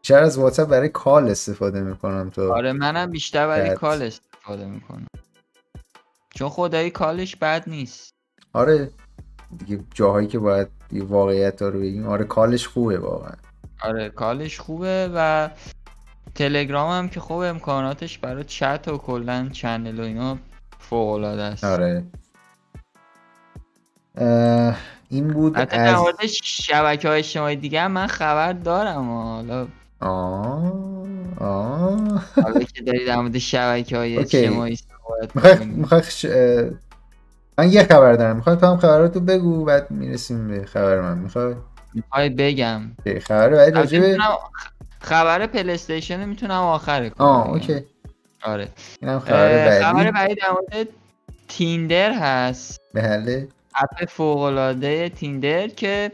[0.00, 3.74] بیشتر از واتساپ برای call استفاده می‌کنم تو آره منم بیشتر برای chat.
[3.74, 5.06] call استفاده می‌کنم.
[6.34, 8.14] چون خدایی call ش بد نیست.
[8.52, 8.90] آره.
[9.58, 13.32] دیگه جاهایی که باید واقعیت رو بگیم آره call ش خوبه واقعا.
[13.82, 15.50] آره call ش خوبه و
[16.34, 20.38] تلگرام هم که خوب امکاناتش برای چت و کلا channel و اینا
[20.78, 21.64] فوق العاده است.
[21.64, 22.04] آره.
[25.10, 29.66] این بود حتی از مورد شبکه های اجتماعی دیگه هم من خبر دارم حالا
[30.00, 30.72] آه
[31.40, 32.24] آه.
[32.42, 34.18] حالا که داری در مورد شبکه های.
[34.18, 36.02] اجتماعی صحبت می‌خوای
[37.58, 38.36] من یه خبر دارم.
[38.36, 41.18] می‌خوای تو هم خبراتو بگو بعد می‌رسیم به خبر من.
[41.18, 41.54] می‌خوای؟
[41.94, 42.82] می‌خوای بگم.
[43.22, 44.38] خبر بعد راجبه می‌تونم-
[45.00, 47.80] خبر پلیستیشن می‌تونم آخر کنم آه اوکی.
[48.42, 48.68] آره.
[49.02, 49.84] اینم خبر بعدی.
[49.84, 50.88] خبر بعدی در مورد
[51.48, 52.80] تیندر هست.
[52.94, 53.48] بله.
[53.74, 56.12] اپ فوق العاده تیندر که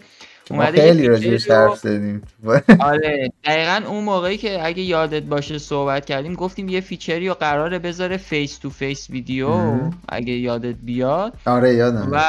[0.50, 2.22] اومده خیلی راجبش حرف زدیم.
[2.80, 7.34] آره دقیقا اون موقعی که اگه یادت باشه صحبت کردیم گفتیم یه feature ی رو
[7.34, 9.50] قراره بذاره face to face ویدیو.
[10.08, 11.32] اگه یادت بیاد.
[11.46, 12.20] آره یادم و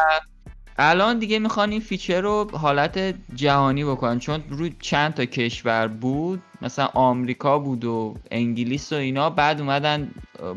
[0.77, 6.41] الان دیگه می‌خوان این feature رو حالت جهانی بکنن چون روی چند تا کشور بود.
[6.61, 10.11] مثلا آمریکا بود و انگلیس و اینا بعد اومدن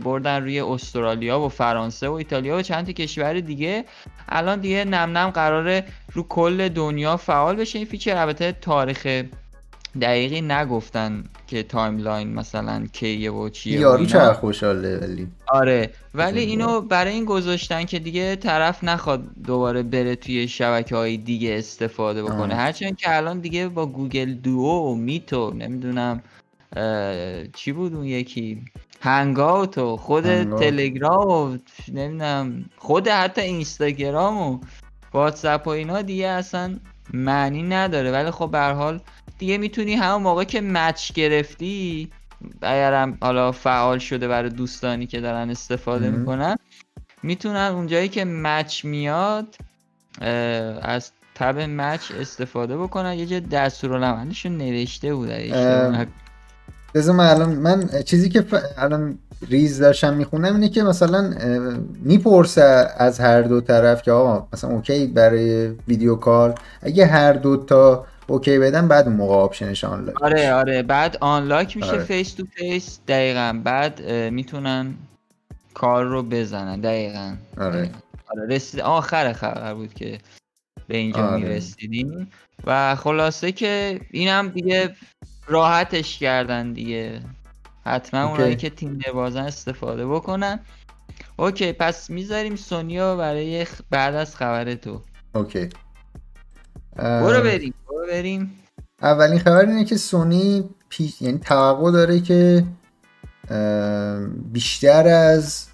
[0.04, 3.84] بردن روی استرالیا و فرانسه و ایتالیا و چند تا کشور دیگه.
[4.28, 7.78] الان دیگه نم نم قراره رو کل دنیا فعال بشه.
[7.78, 9.24] این feature البته تاریخ
[10.00, 15.28] دقیقی نگفتن که timeline مثلا کیه و چیه یارو چه خوشحاله ولی.
[15.48, 21.16] آره ولی اینو برای این گذاشتن که دیگه طرف نخواد دوباره بره توی شبکه های
[21.16, 22.54] دیگه استفاده بکنه.
[22.54, 26.22] هرچند که الان دیگه با گوگل Duo و Meet و نمی‌دونم
[27.56, 28.62] چی بود اون یکی؟
[29.00, 30.24] هنگاوت و خود
[30.58, 31.58] تلگرام و
[31.92, 34.58] نمی‌دونم خود حتی اینستاگرام و
[35.12, 36.78] واتساپ و اینا دیگه اصلا
[37.12, 38.12] معنی نداره.
[38.12, 39.00] ولی خب به حال
[39.44, 42.10] دیگه می‌تونی همون موقع که مچ گرفتی
[42.62, 46.56] اگرم حالا فعال شده برای دوستانی که دارن استفاده می‌کنن
[47.22, 49.54] می‌تونن اونجایی که مچ میاد
[50.82, 53.14] از تب مچ استفاده بکنن.
[53.14, 55.28] یه جا دستورالعملشون نوشته بود
[56.94, 58.44] بذار من الان من چیزی که
[58.78, 59.18] الان
[59.48, 61.34] ریز داشتم می‌خونم اینه که مثلا
[62.02, 67.56] می‌پرسه از هر دو طرف که آقا مثلا okay برای video call اگه هر دو
[67.56, 70.82] تا okay بدن بعد موقع option ش unlock آره آره.
[70.82, 73.60] بعد unlock میشه face to face دقیقا.
[73.64, 74.94] بعد می‌تونن
[75.74, 76.80] کال رو بزنن.
[76.80, 77.36] دقیقا.
[77.58, 77.90] آره.
[78.28, 80.18] آره رسید آخر خبر بود که
[80.88, 81.36] به اینجا آره.
[81.36, 82.30] می‌رسیدیم.
[82.66, 84.96] و خلاصه که اینم دیگه
[85.46, 87.20] راحتش کردن دیگه.
[87.86, 90.60] حتما اونایی که تیندر بازن استفاده بکنن.
[91.36, 95.00] okay پس می‌ذاریم سونی رو برای بعد از خبر تو.
[95.34, 95.68] okay.
[96.96, 98.52] برو بریم برو بریم.
[99.02, 102.64] اولین خبر اینه که سونی پیش یعنی توقع داره که
[104.52, 105.66] بیشتر از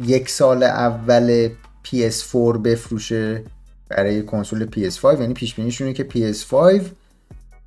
[0.00, 1.50] یک سال اول
[1.84, 3.44] PS4 بفروشه
[3.88, 6.82] برای کنسول PS5 یعنی پیش بینیشونه که PS5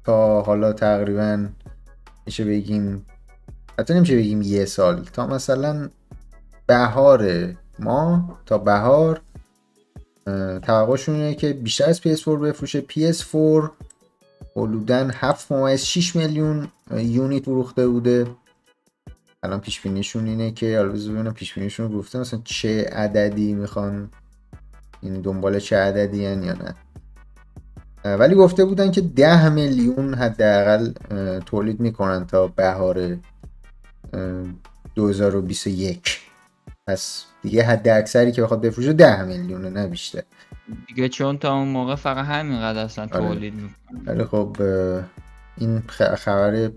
[0.03, 1.47] تا حالا تقریبا
[2.26, 3.05] میشه بگیم
[3.80, 5.89] حتی نمیشه بگیم یه سال تا مثلا
[6.67, 9.22] بهار ما تا بهار
[10.61, 12.82] توقعشون اینه که بیشتر از PS4 بفروشه.
[12.82, 13.69] PS4
[14.55, 16.67] حدودا 7.6 میلیون
[16.97, 18.27] یونیت فروخته بوده.
[19.43, 24.09] الان پیش بینیشون اینه که حالا ببینم پیش بینیشون گفته مثلا چه عددی می‌خوان
[25.01, 26.75] این دنبال چه عددی یا نه.
[28.05, 30.91] ولی گفته بودن که 10 میلیون حداقل
[31.39, 33.17] تولید می‌کنن تا بهار
[34.95, 36.19] 2021
[36.88, 40.23] پس دیگه حد اکثری که بخواد بفروشه 10 میلیونه نه بیشتر.
[40.87, 43.27] دیگه چون تا اون موقع فقط همینقدر اصلا آره.
[43.27, 44.57] تولید می‌کنن ولی خب
[45.57, 45.81] این
[46.15, 46.71] خبر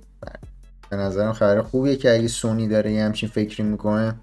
[0.91, 4.15] به نظرم خبر خوبیه که اگه سونی داره یه همچین فکری می‌کنه.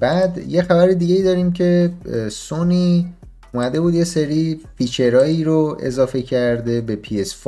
[0.00, 1.90] بعد یه خبر دیگه ای داریم که
[2.30, 3.14] سونی
[3.52, 7.44] اومده بود یه سری feature هایی رو اضافه کرده به PS5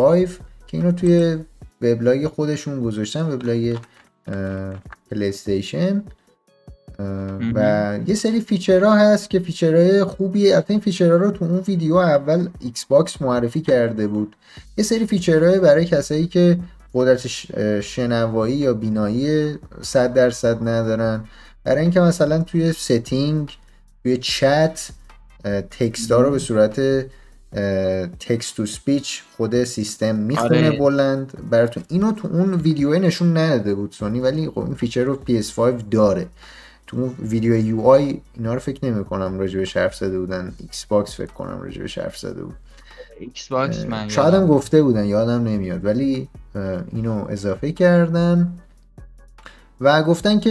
[0.66, 1.38] که اینو توی
[1.82, 3.76] وبلاگ خودشون گذاشتن وبلاگ
[5.10, 6.02] پلی استیشن.
[7.54, 11.30] و یه سری feature ها هست که feature های خوبیه البته این feature ها رو
[11.30, 14.36] تو اون ویدیو اول ایکس باکس معرفی کرده بود.
[14.76, 16.58] یه سری feature های برای کسایی که
[16.94, 17.26] قدرت
[17.80, 21.24] شنوایی یا بینایی 100 درصد ندارن.
[21.64, 23.50] برای اینکه مثلا توی setting
[24.02, 24.88] توی chat
[25.70, 27.06] text رو به صورت
[28.20, 30.78] text to speech خود سیستم می‌خونه آره.
[30.78, 31.32] بلند.
[31.50, 35.82] براتون اینو تو اون ویدیو نشون نداده بود سونی ولی خب این feature رو PS5
[35.90, 36.26] داره.
[36.86, 40.54] تو اون ویدیو UI اینا رو فکر نمی کنم راجع به حرف زده بودن.
[40.58, 42.54] ایکس باکس فکر کنم راجع به حرف زده بود.
[43.20, 45.84] ایکس باکس من شاید هم گفته بودن یادم نمیاد.
[45.84, 46.28] ولی
[46.92, 48.52] اینو اضافه کردن.
[49.80, 50.50] و گفتن که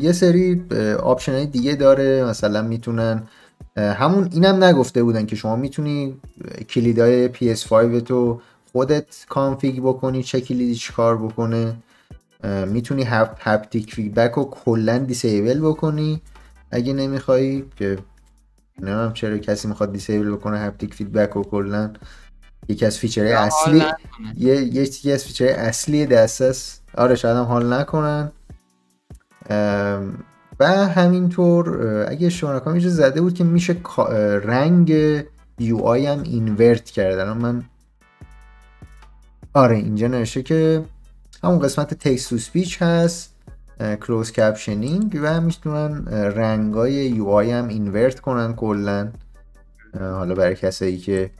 [0.00, 0.64] یه سری
[1.02, 2.24] option های دیگه داره.
[2.24, 3.22] مثلا می‌تونن
[3.76, 6.14] همون اینم نگفته بودن که شما می‌تونی
[6.68, 8.40] کلیدای PS5 تو
[8.72, 11.76] خودت config بکنی چه کلیدی چیکار بکنه.
[12.44, 13.04] می‌تونی
[13.38, 16.22] haptic feedback رو کلا disable بکنی.
[16.70, 17.98] اگه نمی‌خوای که
[18.80, 21.92] نمی‌دونم چرا کسی می‌خواد disable بکنه haptic feedback رو کلا.
[22.68, 23.82] یکی از feature اصلی
[24.36, 28.32] یه یکی از feature اصلی دسته‌س آره شاید هم حال نکنن.
[30.60, 31.78] و همینطور
[32.08, 33.76] اگه اشتباه نکنم زده بود که میشه
[34.44, 34.90] رنگ
[35.58, 37.64] UI هم invert کردن من
[39.54, 40.84] آره اینجا نوشته که
[41.44, 43.34] همون قسمت text to speech هست
[44.06, 49.12] closed captioning و می‌تونن رنگای UI هم invert کنن کلا.
[49.98, 51.30] حالا برای کسایی که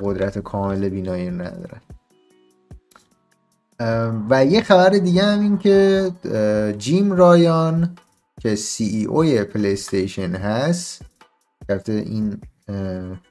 [0.00, 1.80] قدرت کامل بینایی ندارن.
[4.30, 6.10] و یه خبر دیگه هم این که
[6.78, 7.96] جیم رایان
[8.40, 11.02] که CEO ی پلی استیشن هست
[11.88, 12.40] این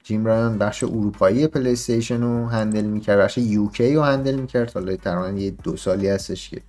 [0.04, 4.74] جیم رایان بخش اروپایی پلی استیشن رو handle می‌کرد بخش UK رو handle می‌کرد.
[4.74, 6.62] حالا تقریبا یه دو سالی هستش که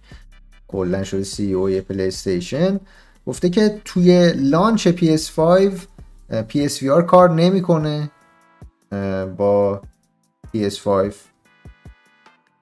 [0.69, 2.81] کلا شده CEO پلی استیشن
[3.27, 5.73] گفته که توی launch PS5
[6.31, 8.11] PSVR کار نمی‌کنه
[9.37, 9.81] با
[10.57, 11.15] PS5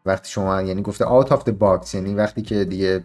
[0.07, 3.05] وقتی شما یعنی گفته out of the box یعنی وقتی که دیگه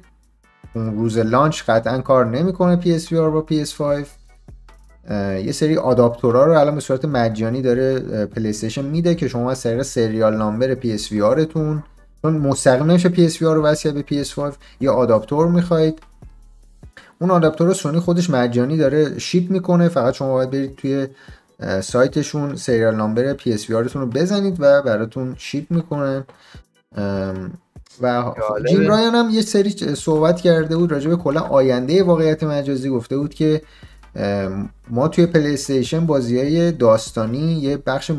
[0.75, 4.07] اون روز launch قطعا کار نمی‌کنه PSVR با PS5
[5.45, 9.81] یه سری آداپتورها رو الان به صورت مجانی داره پلی میده که شما از طریق
[9.81, 11.09] serial number PS
[11.45, 11.83] تون
[12.21, 14.39] چون مستقیم نمیشه PS رو وصل به PS5
[14.81, 15.99] یه آداپتور می‌خواید.
[17.19, 21.07] اون آداپتور رو سونی خودش مجانی داره ship می‌کنه فقط شما باید برید توی
[21.81, 26.23] سایتشون serial number PS تون رو بزنید و براتون ship می‌کنن.
[28.01, 28.33] و
[28.69, 33.17] جیم رایان هم یه سری صحبت کرده بود راجع به کلا آینده واقعیت مجازی گفته
[33.17, 33.61] بود که
[34.89, 38.11] ما توی پلی استیشن بازی های داستانی یه بخش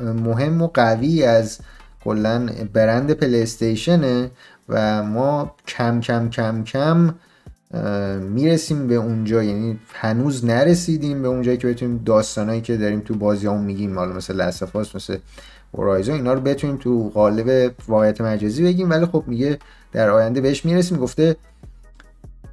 [0.00, 1.58] مهم و قوی از
[2.04, 4.30] کلا برند پلی استیشنه
[4.68, 7.14] و ما کم کم کم کم
[8.20, 9.42] می‌رسیم به اونجا.
[9.42, 13.98] یعنی هنوز نرسیدیم به اونجایی که بتونیم داستانایی که داریم تو بازی هم میگیم.
[13.98, 15.16] حالا مثل لسفاس مثل
[15.74, 18.90] هورایزون اینا رو بتونیم تو قالب واقعیت مجازی بگیم.
[18.90, 19.58] ولی خب میگه
[19.92, 20.98] در آینده بهش می‌رسیم.
[20.98, 21.36] گفته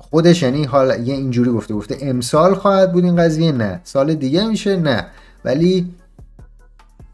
[0.10, 3.82] خودش یعنی حالا یه اینجوری گفته گفته امسال خواهد بود این قضیه؟ نه.
[3.84, 5.07] سال دیگه میشه؟ نه.
[5.45, 5.93] ولی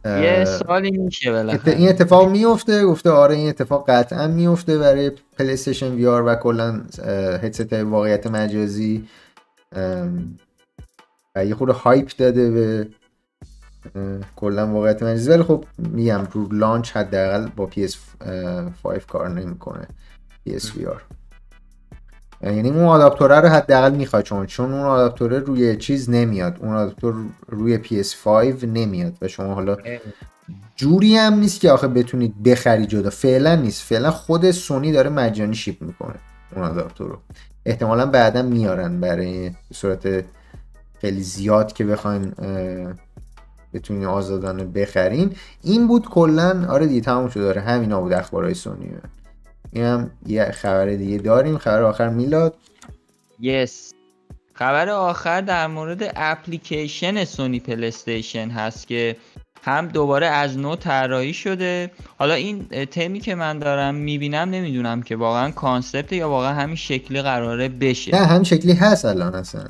[0.06, 1.76] یه سالی میشه بالاخره.
[1.76, 6.82] این اتفاق میفته گفته آره این اتفاق قطعا میفته برای PlayStation VR و کلا
[7.44, 9.08] هدست واقعیت مجازی.
[11.36, 12.88] و یه خورده hype داده به
[14.36, 15.30] کلا واقعیت مجازی.
[15.30, 19.88] ولی خب میگم رو launch حداقل با PS5 کار نمی‌کنه.
[20.50, 21.02] PSVR
[22.46, 26.58] یعنی اون آداپتوره رو حداقل می‌خواد چون چون اون آداپتوره روی چیز نمیاد.
[26.60, 27.16] اون آداپتور
[27.48, 29.78] روی PS5 نمیاد و شما حالا
[30.76, 33.10] جوری هم نیست که آخه بتونید بخری جدا.
[33.10, 33.82] فعلا نیست.
[33.82, 36.16] فعلا خود سونی داره مجانی شیپ می‌کنه
[36.56, 37.18] اون آداپتور رو.
[37.66, 40.26] احتمالا بعدا میارن برای صورت
[41.02, 42.34] خیلی زیاد که بخواین
[43.74, 45.32] بتونین آزادانه بخرین.
[45.62, 47.40] این بود کلا آره دیگه تموم شد.
[47.40, 48.90] داره همینا بود اخبارهای سونی.
[49.76, 51.58] این هم یه خبر دیگه داریم.
[51.58, 52.56] خبر آخر میلاد؟
[53.40, 53.94] yes
[54.54, 59.16] خبر آخر در مورد application Sony PlayStation هست که
[59.64, 61.92] هم دوباره از نو طراحی شده.
[62.18, 67.22] حالا این تمی که من دارم می‌بینم نمی‌دونم که واقعا concept یا واقعا همین شکلی
[67.22, 68.16] قراره بشه.
[68.16, 69.66] نه همین شکلی هست الان اصلا.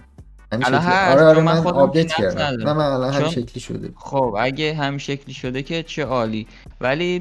[0.52, 2.68] الان هست آره آره من, من update کردم.
[2.68, 3.90] نه من الان همین شکلی شده.
[3.96, 6.48] خب اگه همین شکلی شده که چه عالی.
[6.82, 7.20] ولی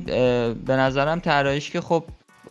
[0.67, 2.05] به نظرم طراحیش که خب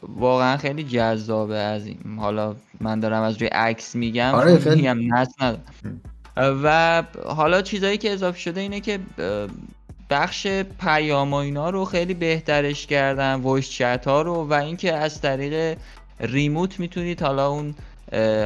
[0.08, 1.98] واقعا خیلی جذابه از این.
[2.18, 4.76] حالا من دارم از روی عکس میگم آره خیلی.
[4.76, 5.36] میگم نست
[6.38, 9.00] و حالا چیزایی که اضافه شده اینه که
[10.10, 10.48] بخش
[10.80, 15.78] پیام اینا رو خیلی بهترش کردن voice chat ها رو و اینکه از طریق
[16.20, 17.76] ریموت می‌تونید حالا اون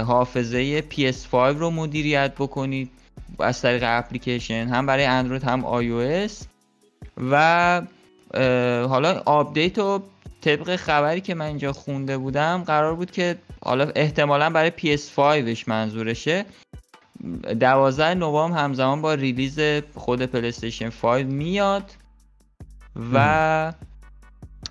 [0.05, 2.89] حافظه PS5 رو مدیریت بکنید
[3.39, 6.19] از طریق اپلیکیشن هم برای اندروید هم آی
[7.31, 7.81] و
[8.87, 10.01] حالا update رو
[10.41, 16.45] طبق خبری که من اینجا خونده بودم قرار بود که حالا احتمالا برای PS5ش منظورشه.
[17.59, 19.59] دوازده نوامبر همزمان با release
[19.95, 21.83] خود PlayStation 5 میاد
[23.13, 23.73] و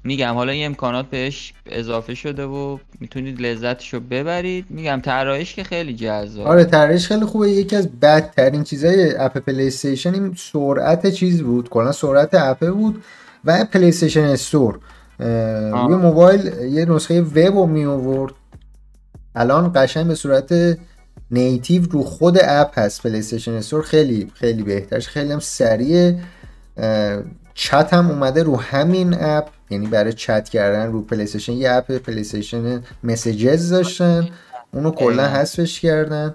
[0.04, 4.66] میگم حالا این امکانات بهش اضافه شده و می‌تونید لذتش رو ببرید.
[4.70, 6.46] میگم طراحیش که خیلی جذاب.
[6.46, 7.50] آره طراحیش خیلی خوبه.
[7.50, 11.68] یکی از بدترین چیزای app PlayStation این سرعت چیز بود.
[11.68, 13.04] کلا سرعت app بود
[13.44, 14.80] و PlayStation Store.
[15.18, 18.32] روی موبایل یه نسخه وب رو می آورد.
[19.34, 20.78] الان قشنگ به صورت
[21.30, 23.82] native رو خود app هست PlayStation Store.
[23.82, 26.14] خیلی خیلی بهترش خیلی هم سریع.
[27.54, 29.48] چت هم اومده رو همین app.
[29.70, 34.28] یعنی برای چت کردن رو PlayStation یه app PlayStation Messages داشتن.
[34.74, 36.34] اونو کلا حذفش کردن.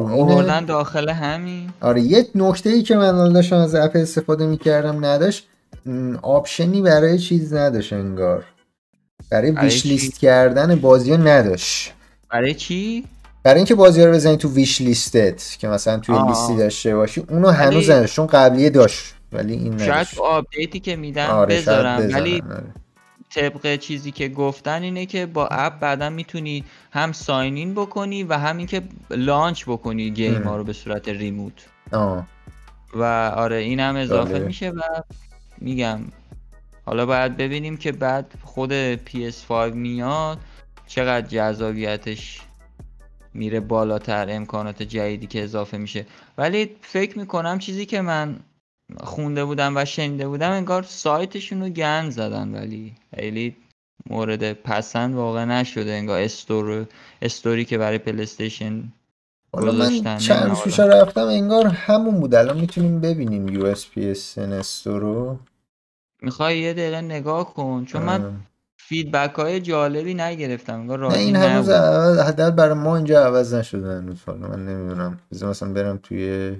[0.00, 1.70] آوردن داخل همین.
[1.80, 5.48] آره یه نکته ای که من داشتم از app استفاده می‌کردم نداشت.
[6.22, 8.44] option ی برای چیز نداشت انگار.
[9.30, 11.94] برای wish list کردن بازی ها نداشت.
[12.30, 13.04] برای چی؟
[13.42, 17.24] برای اینکه بازی رو بزنی تو wish list ت که مثلا توی لیستی داشته باشی.
[17.28, 22.08] اونو هنوز نداشت چون قبلیه داشت ولی این شاید update ی که میدن آره بذارم.
[22.14, 22.62] ولی آره.
[23.34, 28.66] طبق چیزی که گفتن اینه که با app بعدا می‌تونی هم ساینین بکنی و همین
[28.66, 32.26] که لانچ بکنی گیم ها رو به صورت ریموت آه.
[32.94, 33.02] و
[33.36, 34.46] آره این هم اضافه بله.
[34.46, 34.80] میشه و
[35.58, 36.00] میگم.
[36.84, 40.38] حالا باید ببینیم که بعد خود PS5 میاد
[40.86, 42.40] چقدر جذابیتش
[43.34, 46.06] میره بالاتر امکانات جدیدی که اضافه میشه.
[46.38, 48.36] ولی فکر می‌کنم چیزی که من
[49.00, 53.56] خونده بودم و شنیده بودم انگار سایتشون رو گند زدن ولی خیلی
[54.10, 55.92] مورد پسند واقع نشده.
[55.92, 56.86] انگار store
[57.22, 58.92] store ی که برای PlayStation
[59.52, 62.34] حالا من چند روز رفتم انگار همون بود.
[62.34, 64.14] الان می‌تونیم ببینیم یو اس پی
[64.84, 65.38] رو.
[66.22, 68.40] می‌خوای یه دقیقه نگاه کن چون من.
[68.78, 71.70] feedback های جالبی نگرفتم انگار نه این هنوز
[72.20, 75.18] حداقل برای ما اینجا عوض نشده هنوز حالا من نمی‌دونم.
[75.32, 76.56] بذار مثلا برم توی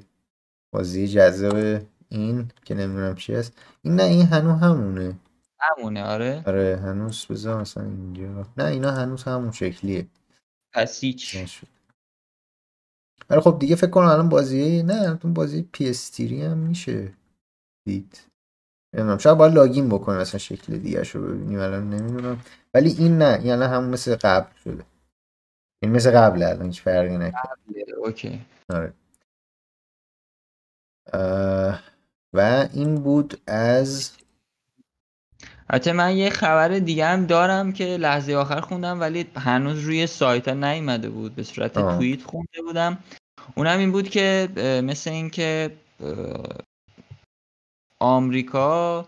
[0.72, 3.52] بازی جذاب این که نمی‌دونم چی هست.
[3.82, 5.14] این نه این هنوز همونه.
[5.60, 6.42] همونه آره.
[6.46, 8.46] آره هنوز بذار مثلا اینجا.
[8.56, 10.06] نه اینا هنوز همون شکلیه.
[10.72, 11.36] پس هیچ.
[11.36, 11.66] نشد.
[13.30, 17.12] ولی خب دیگه فکر کنم الان بازی نه تو بازی PS3 هم میشه
[17.86, 18.20] دید.
[18.94, 22.40] نمی‌دونم شاید باید login بکنیم مثلا شکل دیگه رو ببینیم الان نمی‌دونم.
[22.74, 24.84] ولی این نه این الان همون مثل قبل شده.
[25.82, 27.58] این مثل قبل الان هیچ فرقی نکرد.
[27.98, 28.46] OK.
[28.70, 28.92] آره.
[32.32, 34.12] و این بود از
[35.70, 40.48] البته من یه خبر دیگه هم دارم که لحظه آخر خوندم ولی هنوز روی سایت
[40.48, 41.34] ها نیومده بود.
[41.34, 41.98] به صورت آه.
[41.98, 42.98] توییت خونده بودم.
[43.54, 44.48] اونم این بود که
[44.84, 46.16] مثل این که اه،
[48.00, 49.06] آمریکا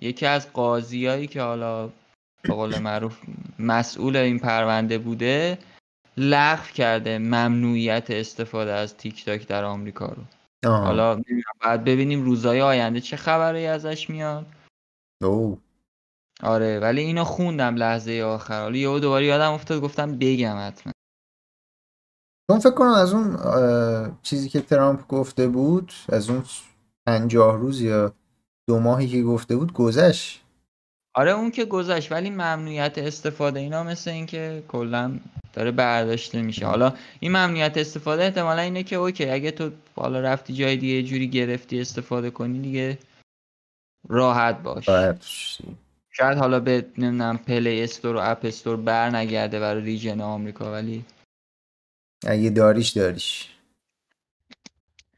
[0.00, 1.86] یکی از قاضیایی که حالا
[2.42, 3.18] به قول معروف
[3.58, 5.58] مسئول این پرونده بوده
[6.16, 10.22] لغو کرده ممنوعیت استفاده از تیک تاک در آمریکا رو.
[10.66, 11.22] آها حالا
[11.64, 14.46] باید ببینیم روزهای آینده چه خبری ازش میاد.
[15.22, 15.58] او
[16.42, 18.62] آره ولی اینو خوندم لحظه آخر.
[18.62, 20.92] حالا یهو دوباره یادم افتاد گفتم بگم حتما.
[22.50, 23.36] چون فکر کنم از اون
[24.22, 26.44] چیزی که ترامپ گفته بود از اون
[27.06, 28.12] پنجاه روز یا
[28.68, 30.42] دو ماهی که گفته بود گذشت.
[31.14, 35.18] آره اون که گذشت ولی ممنوعیت استفاده اینا مثل اینکه کلا
[35.52, 36.66] داره برداشته میشه.
[36.66, 41.28] حالا این ممنوعیت استفاده احتمالا اینه که OK اگه تو حالا رفتی جای دیگه جوری
[41.28, 42.98] گرفتی استفاده کنی دیگه
[44.08, 44.86] راحت باش.
[44.86, 45.22] باید
[46.12, 51.04] شاید حالا به نمی‌دونم Play Store و App Store بر نگرده برای region آمریکا ولی
[52.26, 53.50] اگه داریش داریش.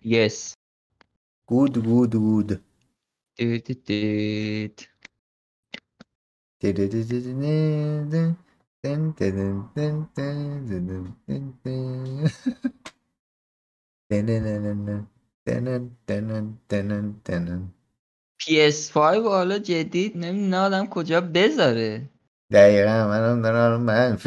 [0.03, 0.55] yes
[1.49, 2.65] good good good
[3.37, 4.89] دید دید.
[18.45, 22.11] PS5 حالا جدید نمی‌دونم آدم کجا بذاره.
[22.53, 24.19] دقیقا منم دارم الان من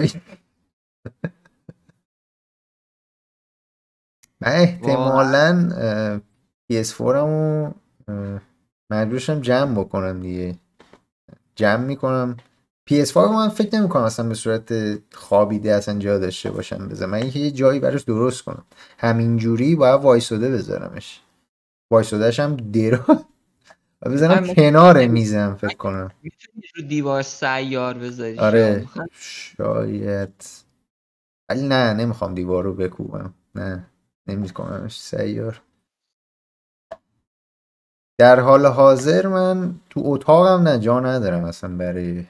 [4.42, 6.22] احتمالا اه،
[6.72, 7.72] PS4 همو
[8.92, 10.56] مجبورشم جمع بکنم دیگه.
[11.56, 12.38] جمع می‌کنم.
[12.90, 14.74] PS5 رو من فکر نمی کنم اصلا به صورت
[15.14, 17.10] خوابیده اصلا جا داشته باشم بذارم.
[17.10, 18.66] من اینکه یه جایی براش درست کنم.
[18.98, 21.22] همینجوری باید وایساده بذارمش.
[21.92, 23.26] وایسادهش هم درا
[24.06, 26.12] و من- کنار میزم فکر کنم.
[26.24, 28.88] می‌تونی رو دیوار سیار بذاری آره.
[29.20, 30.46] شاید.
[31.50, 33.34] ولی نه نمی‌خوام دیوار رو بکوبم.
[33.56, 33.86] نه
[34.28, 35.62] نمیکنمش سیار.
[38.20, 42.26] در حال حاضر من تو اتاقم نه جا ندارم اصلا برای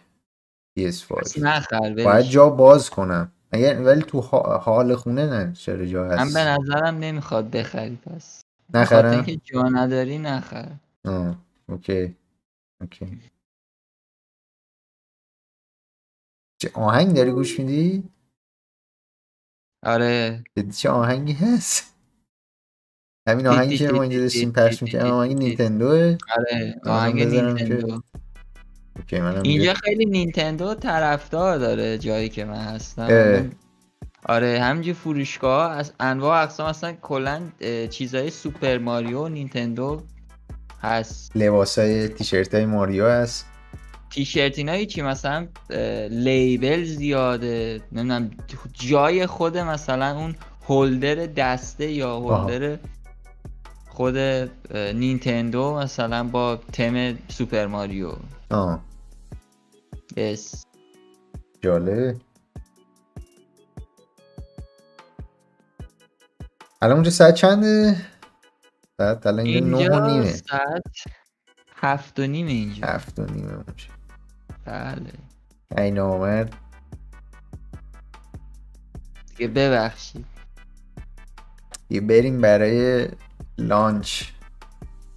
[0.79, 2.21] PS5 پس نخر باید.
[2.25, 3.31] جا باز کنم.
[3.51, 8.41] اگر ولی تو حال خونه نه چرا جا من هست؟ به نظرم نمی‌خواد بخری پس.
[8.73, 10.71] نخرم؟ اینکه جا نداری نخر.
[11.05, 11.35] آه،
[11.69, 12.15] OK
[12.81, 13.21] OK
[16.61, 18.09] چه آهنگ داری گوش میدی؟
[19.83, 20.43] آره.
[20.77, 21.97] چه آهنگی هست؟
[23.27, 28.01] همین آهنگی که ما اینجا داشتیم پخش می‌کنیم آهنگ نیتندوه آره آهنگ Nintendo.
[28.95, 33.51] OK منم اینجا خیلی نینتندو طرفدار داره جایی که من هستم.
[34.25, 37.51] آره همینجور فروشگاه از انواع اقسام اصلا کلا
[37.89, 40.03] چیزای سوپر ماریو نینتندو
[40.81, 41.31] هست.
[41.35, 43.45] لباسای تیشرت های ماریو هست.
[44.09, 45.47] تیشرت اینا چی مثلا؟
[46.09, 47.81] لیبل زیاده.
[47.91, 48.31] نمی‌دونم
[48.73, 50.35] جای خود مثلا اون
[50.67, 52.77] هولدر دسته یا هولدر
[53.89, 54.17] خود
[54.73, 58.11] نینتندو مثلا با تم سوپر ماریو.
[58.51, 58.79] آه.
[60.17, 60.65] یس
[61.61, 62.15] جالبه.
[66.81, 67.95] الان اونجا ساعت چنده؟
[68.97, 70.31] ساعت الان اینجا نه و اینجا نیمه.
[70.31, 70.83] ساعت
[71.75, 72.87] هفت و نیمه اینجا.
[72.87, 73.87] هفت و نیمه اونجا
[74.65, 75.13] بله.
[75.77, 76.53] این آمد.
[79.29, 80.25] دیگه ببخشید.
[81.89, 83.07] یه بریم برای
[83.57, 84.23] لانچ.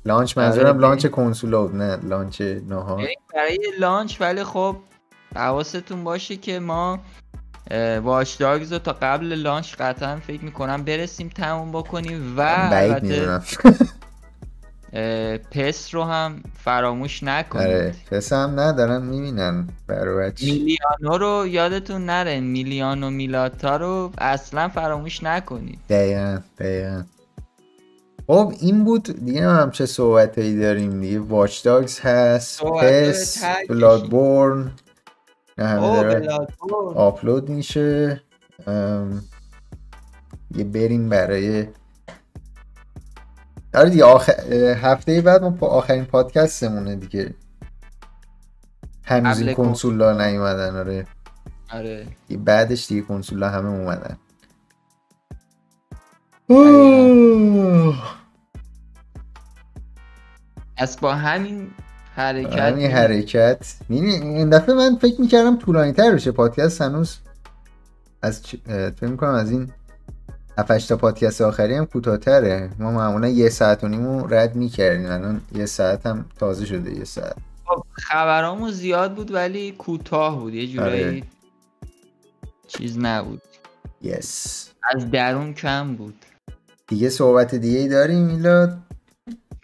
[0.04, 4.76] لانچ منظورم لانچ بود نه لانچ بریم برای لانچ ولی خب
[5.36, 7.00] حواستون باشه که ما
[8.02, 12.70] واچ داگز رو تا قبل لانچ قطعا فکر می‌کنم برسیم تموم بکنیم و
[15.50, 17.66] پس رو هم فراموش نکنید.
[17.66, 20.46] آره پس هم ندارن می‌بینن بچه.
[20.46, 25.78] میلیانو رو یادتون نره میلیانو میلاتا رو اصلا فراموش نکنید.
[25.88, 27.02] دقیقا دقیقا.
[28.26, 31.18] خب این بود دیگه هم چه صحبت هایی داریم دیگه.
[31.18, 33.68] واچ داگز هست پس ته کشید.
[33.68, 34.72] بلادبورن
[36.94, 38.22] آپلود میشه.
[38.66, 39.22] ام،
[40.54, 41.68] یه بریم برای
[43.74, 44.32] آره دیگه آخر...
[44.82, 47.34] هفته بعد ما با آخرین پادکستمونه دیگه.
[49.04, 51.06] هنوز کنسولا نیومدن آره.
[51.72, 52.06] آره.
[52.38, 54.18] بعدش دیگه کنسولا همه اومدن.
[60.76, 61.70] از با همین
[62.14, 63.74] حرکت همین حرکت.
[63.88, 66.32] می‌بینی این دفعه من فکر می‌کردم طولانی تر بشه.
[66.32, 67.16] پادکست هنوز
[68.22, 69.72] از چ- فکر می‌کنم از این
[70.58, 72.70] 7 تا پادکست آخری هم کوتاه‌تره.
[72.78, 75.06] ما معمولا یه ساعت و نیم رو رد می‌کردیم.
[75.06, 77.36] الان یه ساعت هم تازه شده یه ساعت.
[77.66, 80.54] خب، خبرامون زیاد بود ولی کوتاه بود.
[80.54, 81.22] یه جورایی آره.
[82.66, 83.42] چیز نبود.
[84.02, 86.14] یس از درون کم بود.
[86.86, 88.78] دیگه صحبت دیگه ای داریم میلاد؟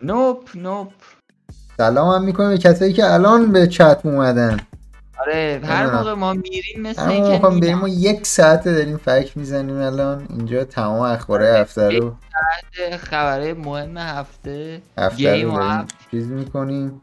[0.02, 0.92] نوپ نوپ
[1.76, 4.56] سلام هم می‌کنیم به کسایی که الان به چت اومدن
[5.20, 5.96] آره هر.
[5.96, 7.78] موقع ما میریم مثل اینکه می‌خوام بریم.
[7.78, 12.14] ما یک ساعته داریم فکر می‌زنیم الان اینجا تمام اخباره هفته رو
[13.00, 15.86] خبره مهم هفته هفته گیم رو داریم.
[16.10, 17.02] چیز می‌کنیم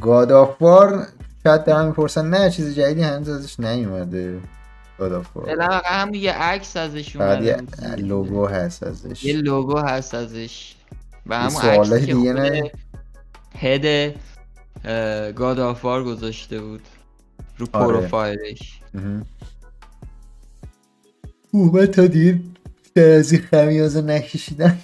[0.00, 1.06] God of War
[1.42, 4.40] شاید دارم می‌پرسن نه چیز جدیدی هنوز ازش نیومده
[4.98, 7.94] God of War هم یه عکس ازش اومده یه.
[7.96, 10.74] logo هست ازش یه logo هست ازش
[11.26, 12.70] و همون عکسی که نه؟
[13.58, 14.14] هد
[15.32, 16.82] God of War گذاشته بود
[17.58, 17.86] رو آره.
[17.86, 18.80] پروفایلش.
[21.50, 22.02] اوه من تا
[22.96, 24.78] از این خمیازه نکشیدم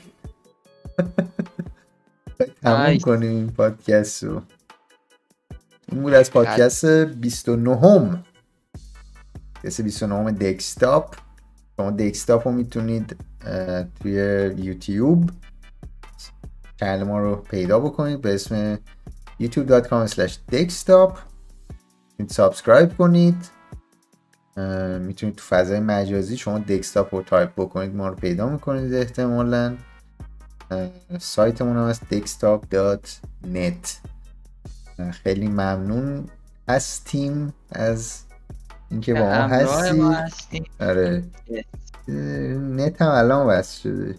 [2.62, 2.99] تموم.
[2.99, 4.43] کنیم این پادکست رو
[5.93, 8.24] این بود از پادکست 29 هم
[9.55, 11.16] پادکست 29 دکستاپ
[11.76, 13.16] شما دکستاپ رو می‌تونید
[14.01, 14.12] توی
[14.57, 15.30] یوتیوب
[16.80, 18.78] چنل ما رو پیدا بکنید به اسم
[19.40, 21.12] youtube.com slash desktop
[22.28, 23.36] subscribe کنید.
[25.00, 27.94] می‌تونید تو فضای مجازی شما دکستاپ رو تایپ بکنید.
[27.94, 29.76] ما رو پیدا می‌کنید احتمالا.
[31.18, 33.88] سایتمون هم هست desktop.net
[35.10, 36.28] خیلی ممنون
[36.68, 38.22] هستیم از
[38.90, 40.14] اینکه با ما هستیم.
[40.80, 41.24] آره.
[42.08, 44.14] نت هم الان وصل شده.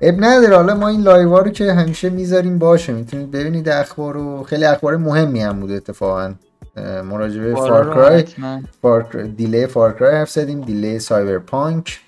[0.00, 0.56] عیب نداره.
[0.56, 2.92] حالا ما این live ا رو که همیشه می‌ذاریم باشه.
[2.92, 4.42] می‌تونید ببینید اخبار رو.
[4.42, 6.34] خیلی اخبار مهمی هم بود اتفاقا.
[6.76, 9.16] رو Far Cry حتما فارک...
[9.16, 10.60] delay Far Cry حرف زدیم.
[10.60, 12.00] delay Cyberpunk.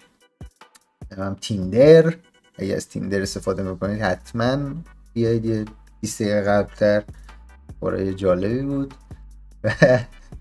[1.18, 2.14] هم Tinder.
[2.59, 4.59] اگه از Tinder استفاده می‌کنید حتما
[5.14, 5.64] بیاید یه
[6.01, 7.03] 20 دقیقه قبلتر.
[7.82, 8.95] برای جالبی بود.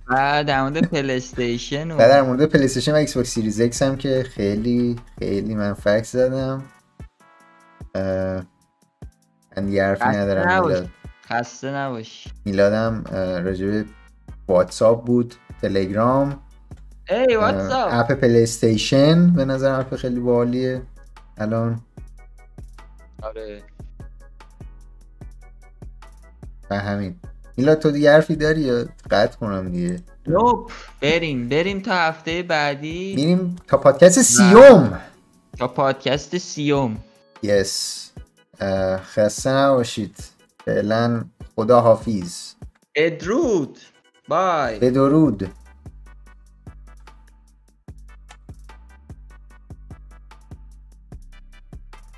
[0.10, 4.96] و در مورد PlayStation و در مورد PlayStation و Xbox Series X هم که خیلی
[5.20, 6.64] خیلی من حرف زدم.
[9.58, 10.72] من دیگه حرفی ندارم نباش.
[10.74, 10.90] میلاد.
[11.30, 13.04] خسته نباشی میلادم
[13.44, 13.86] به
[14.48, 16.40] واتساپ بود تلگرام
[17.10, 17.90] ای واتساپ.
[17.94, 20.82] اپ PlayStation به نظر اپ خیلی باحالیه.
[21.38, 21.82] الان.
[23.24, 23.64] آره.
[26.70, 27.16] و همین.
[27.58, 31.50] میلاد تو دیگه حرفی داری یا قطع کنم دیگه؟ nope بریم.
[31.50, 33.16] بریم تا هفته بعدی.
[33.16, 35.00] میریم تا پادکست سیوم.
[35.60, 36.98] تا پادکست سیوم.
[37.44, 38.10] یس
[38.60, 40.18] اه، خسته نباشید.
[40.66, 41.26] فعلا
[41.56, 42.54] خدا حافظ
[42.96, 43.80] ادرود
[44.28, 45.50] بای بدرود.